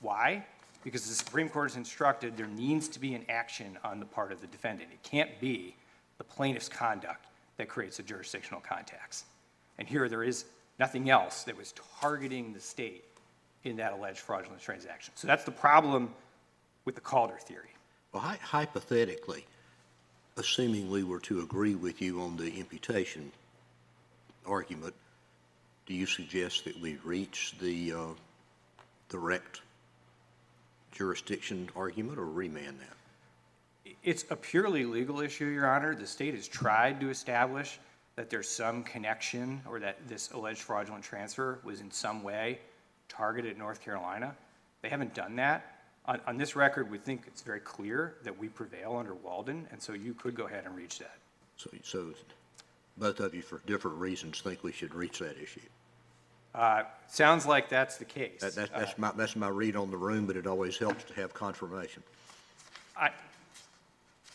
[0.01, 0.45] Why?
[0.83, 4.31] Because the Supreme Court has instructed there needs to be an action on the part
[4.31, 4.89] of the defendant.
[4.91, 5.75] It can't be
[6.17, 7.25] the plaintiff's conduct
[7.57, 9.25] that creates a jurisdictional context.
[9.79, 10.45] And here, there is
[10.79, 13.05] nothing else that was targeting the state
[13.63, 15.13] in that alleged fraudulent transaction.
[15.15, 16.13] So that's the problem
[16.85, 17.69] with the Calder theory.
[18.11, 19.45] Well, hy- hypothetically,
[20.37, 23.31] assuming we were to agree with you on the imputation
[24.45, 24.93] argument,
[25.85, 28.05] do you suggest that we reach the uh,
[29.09, 29.61] direct
[30.91, 33.93] jurisdiction argument or remand that?
[34.03, 35.95] It's a purely legal issue, Your Honor.
[35.95, 37.79] The state has tried to establish
[38.15, 42.59] that there's some connection or that this alleged fraudulent transfer was in some way
[43.15, 44.35] targeted at North Carolina.
[44.81, 45.69] They haven't done that.
[46.05, 49.81] On, on this record, we think it's very clear that we prevail under Walden, and
[49.81, 51.15] so you could go ahead and reach that.
[51.55, 52.13] So, so
[52.97, 55.61] both of you, for different reasons, think we should reach that issue.
[56.53, 58.41] Uh, Sounds like that's the case.
[58.41, 61.13] That, that's, Uh, my, that's my read on the room, but it always helps to
[61.13, 62.03] have confirmation.
[62.97, 63.09] I,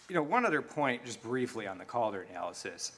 [0.09, 2.93] you know, one other point, just briefly on the Calder analysis.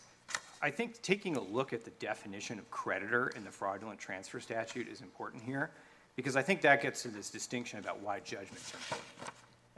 [0.62, 4.88] I think taking a look at the definition of creditor in the fraudulent transfer statute
[4.88, 5.70] is important here,
[6.16, 9.08] because I think that gets to this distinction about why judgments are important.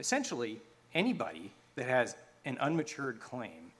[0.01, 0.61] Essentially,
[0.93, 3.71] anybody that has an unmatured claim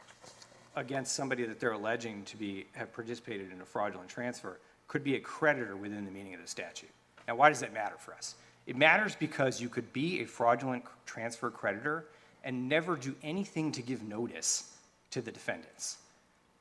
[0.77, 5.17] against somebody that they're alleging to be, have participated in a fraudulent transfer could be
[5.17, 6.91] a creditor within the meaning of the statute.
[7.27, 8.37] Now, why does that matter for us?
[8.67, 12.07] It matters because you could be a fraudulent transfer creditor
[12.45, 14.77] and never do anything to give notice
[15.11, 15.99] to the defendants.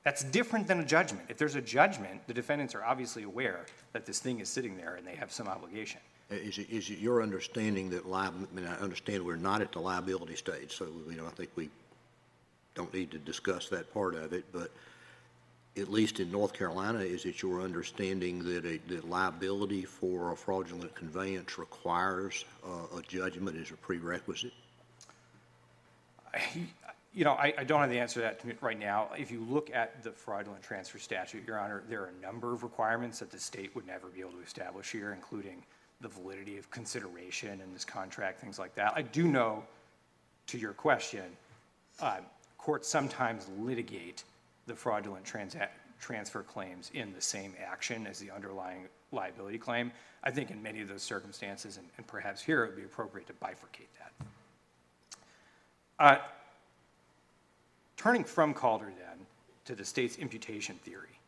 [0.04, 1.26] That's different than a judgment.
[1.30, 4.95] If there's a judgment, the defendants are obviously aware that this thing is sitting there
[4.95, 6.02] and they have some obligation.
[6.32, 9.72] Uh, Is it, is it your understanding that I mean, I understand we're not at
[9.72, 11.70] the liability stage, so, you know, I think we
[12.74, 14.72] don't need to discuss that part of it, but
[15.78, 20.36] at least in North Carolina, is it your understanding that a, that liability for a
[20.36, 24.54] fraudulent conveyance requires uh, a judgment as a prerequisite?
[27.14, 29.09] You know, I, don't have the answer to that right now.
[29.18, 32.64] If you look at the fraudulent transfer statute, Your Honor, there are a number of
[32.64, 35.62] requirements that the state would never be able to establish here, including
[35.99, 38.93] the validity of consideration in this contract, things like that.
[38.95, 39.64] I do know,
[40.47, 41.26] to your question,
[41.99, 42.20] uh,
[42.57, 44.24] courts sometimes litigate
[44.68, 45.68] the fraudulent transa-
[45.99, 49.91] transfer claims in the same action as the underlying liability claim.
[50.24, 53.28] I think in many of those circumstances, and, and perhaps here, it would be appropriate
[53.28, 54.28] to bifurcate that.
[55.99, 56.18] Uh,
[58.02, 59.26] Turning from Calder then
[59.66, 61.20] to the state's imputation theory.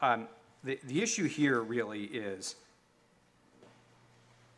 [0.00, 0.26] Um,
[0.64, 2.56] The, the issue here really is,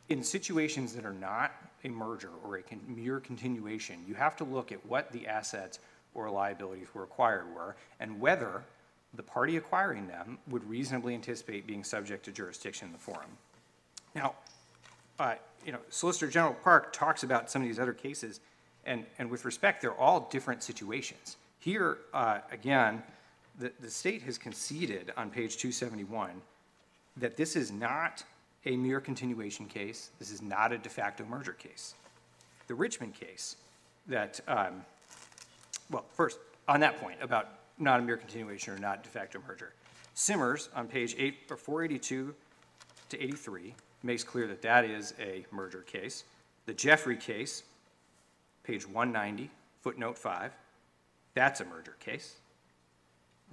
[0.09, 4.45] in situations that are not a merger or a con- mere continuation, you have to
[4.45, 5.79] look at what the assets
[6.15, 8.63] or liabilities were acquired were, and whether
[9.15, 13.31] the party acquiring them would reasonably anticipate being subject to jurisdiction in the forum.
[14.15, 14.35] Now,
[15.19, 15.35] uh,
[15.65, 18.41] you know, Solicitor General Park talks about some of these other cases,
[18.87, 21.37] and, and with respect, they're all different situations.
[21.59, 23.03] Here, uh, again,
[23.59, 26.31] the, the state has conceded on page 271
[27.17, 28.25] that this is not
[28.67, 31.95] a mere continuation case, this is not a de facto merger case.
[32.67, 33.57] The Richmond case
[34.07, 34.85] that, um,
[35.91, 39.73] well, first, on that point about not a mere continuation or not de facto merger,
[40.15, 42.35] Simmers on page 8, or 482
[43.11, 43.75] to 83
[44.05, 46.25] makes clear that that is a merger case.
[46.67, 47.65] The Jeffrey case,
[48.65, 49.51] page 190,
[49.81, 50.53] footnote 5,
[51.35, 52.37] that's a merger case.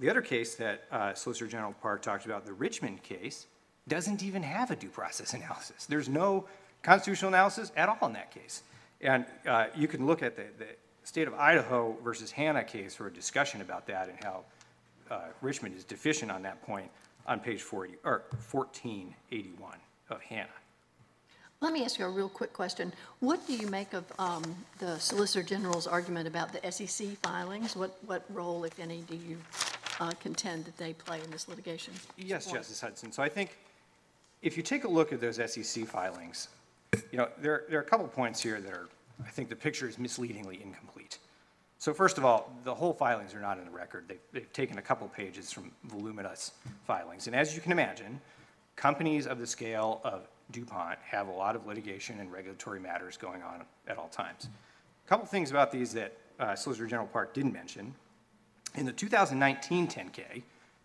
[0.00, 3.46] The other case that uh, Solicitor General Park talked about, the Richmond case,
[3.88, 5.86] doesn't even have a due process analysis.
[5.86, 6.46] There's no
[6.82, 8.62] constitutional analysis at all in that case.
[9.00, 10.66] And uh, you can look at the, the
[11.04, 14.44] state of Idaho versus Hanna case for a discussion about that and how
[15.10, 16.90] uh, Richmond is deficient on that point
[17.26, 19.78] on page 40, or 1481
[20.10, 20.48] of Hannah.
[21.62, 22.92] Let me ask you a real quick question.
[23.20, 24.42] What do you make of um,
[24.80, 27.76] the Solicitor General's argument about the SEC filings?
[27.76, 29.38] What, what role, if any, do you
[30.00, 31.94] uh, contend that they play in this litigation?
[32.18, 33.12] Yes, Justice Hudson.
[33.12, 33.56] So I think
[34.42, 36.48] if you take a look at those SEC filings,
[37.12, 38.88] you know, there, there are a couple points here that are,
[39.24, 41.18] I think the picture is misleadingly incomplete.
[41.78, 44.06] So first of all, the whole filings are not in the record.
[44.08, 46.54] They've, they've taken a couple pages from voluminous
[46.88, 47.28] filings.
[47.28, 48.20] And as you can imagine,
[48.74, 53.42] companies of the scale of DuPont have a lot of litigation and regulatory matters going
[53.42, 54.48] on at all times.
[55.04, 57.94] A couple things about these that uh, Solicitor General Park didn't mention.
[58.74, 60.42] In the 2019 10K,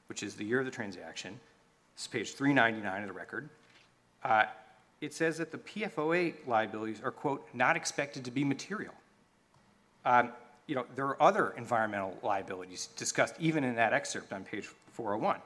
[0.07, 1.39] which is the year of the transaction,
[1.95, 3.49] this is page 399 of the record,
[4.23, 4.45] uh,
[5.01, 8.93] it says that the PFOA liabilities are, quote, not expected to be material.
[10.05, 10.31] Um,
[10.67, 15.39] You know, there are other environmental liabilities discussed even in that excerpt on page 401.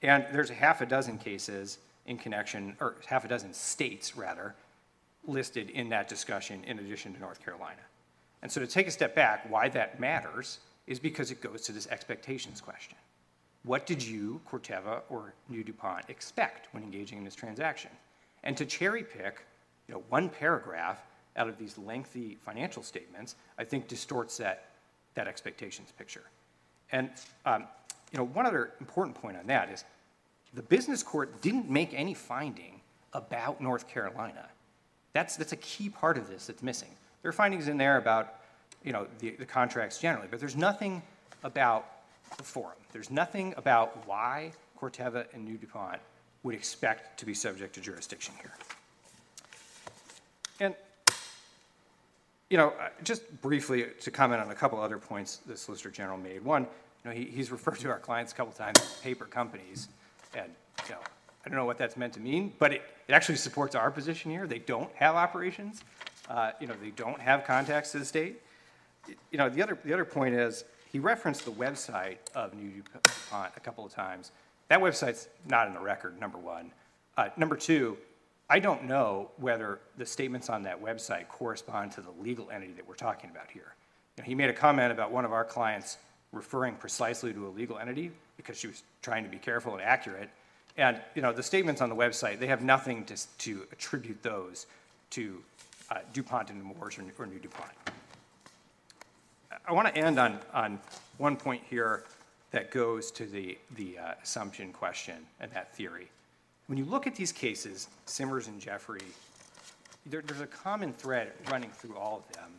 [0.00, 4.54] And there's a half a dozen cases in connection, or half a dozen states, rather,
[5.26, 7.80] listed in that discussion in addition to North Carolina.
[8.42, 11.72] And so to take a step back, why that matters is because it goes to
[11.72, 12.96] this expectations question.
[13.62, 17.90] What did you, Corteva or New DuPont, expect when engaging in this transaction?
[18.42, 19.40] And to cherry pick,
[19.88, 21.02] you know, one paragraph
[21.36, 24.66] out of these lengthy financial statements, I think distorts that,
[25.14, 26.24] that expectations picture.
[26.92, 27.10] And,
[27.46, 27.64] um,
[28.12, 29.84] you know, one other important point on that is
[30.54, 32.80] the business court didn't make any finding
[33.12, 34.48] about North Carolina.
[35.12, 36.90] That's, that's a key part of this that's missing.
[37.22, 38.34] There are findings in there about,
[38.82, 41.02] you know, the, the contracts generally, but there's nothing
[41.42, 41.86] about
[42.36, 42.76] the forum.
[42.92, 46.00] There's nothing about why Corteva and New DuPont
[46.42, 48.52] would expect to be subject to jurisdiction here.
[50.60, 50.74] And
[52.50, 56.44] You know, just briefly to comment on a couple other points the Solicitor General made.
[56.44, 59.88] One, you know, he, he's referred to our clients a couple times as paper companies,
[60.36, 60.50] and,
[60.88, 61.00] you know,
[61.44, 64.30] I don't know what that's meant to mean, but it, it actually supports our position
[64.30, 64.46] here.
[64.46, 65.82] They don't have operations.
[66.28, 68.40] Uh, You know, they don't have contacts to the state.
[69.30, 73.52] You know, the other, the other point is, he referenced the website of New DuPont
[73.56, 74.30] a couple of times.
[74.68, 76.70] That website's not in the record, number one.
[77.16, 77.98] Uh, Number two,
[78.48, 82.88] I don't know whether the statements on that website correspond to the legal entity that
[82.88, 83.74] we're talking about here.
[84.16, 85.98] You know, He made a comment about one of our clients
[86.32, 90.30] referring precisely to a legal entity because she was trying to be careful and accurate.
[90.76, 94.66] And, you know, the statements on the website, they have nothing to, to attribute those
[95.10, 95.40] to
[95.90, 97.70] uh, DuPont and Nemours or or New DuPont.
[99.66, 100.78] I want to end on, on
[101.18, 102.04] one point here
[102.50, 106.08] that goes to the, the uh, assumption question and that theory.
[106.66, 109.00] When you look at these cases, Simmers and Jeffrey,
[110.06, 112.50] there, there's a common thread running through all of them.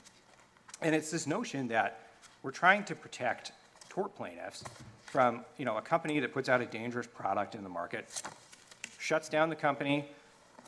[0.81, 1.99] And it's this notion that
[2.43, 3.51] we're trying to protect
[3.89, 4.63] tort plaintiffs
[5.05, 8.21] from, you know, a company that puts out a dangerous product in the market,
[8.99, 10.05] shuts down the company,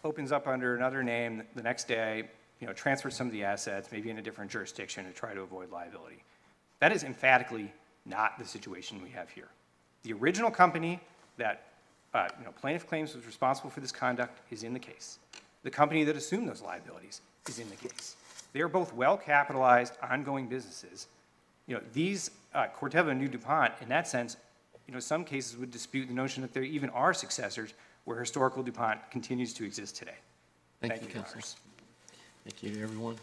[0.03, 2.29] opens up under another name the next day,
[2.59, 5.41] you know, transfers some of the assets, maybe in a different jurisdiction to try to
[5.41, 6.23] avoid liability.
[6.79, 7.71] That is emphatically
[8.05, 9.49] not the situation we have here.
[10.03, 10.99] The original company
[11.37, 11.65] that,
[12.13, 15.19] uh, you know, plaintiff claims was responsible for this conduct is in the case.
[15.63, 18.15] The company that assumed those liabilities is in the case.
[18.53, 21.07] They are both well-capitalized, ongoing businesses.
[21.67, 24.37] You know, these, uh, Corteva and New DuPont, in that sense,
[24.87, 27.73] you know, some cases would dispute the notion that there even are successors
[28.05, 30.15] where historical DuPont continues to exist today.
[30.79, 31.41] Thank Thank you, you, Your Counselor.
[31.41, 31.55] Honors.
[32.45, 33.17] Thank you to everyone.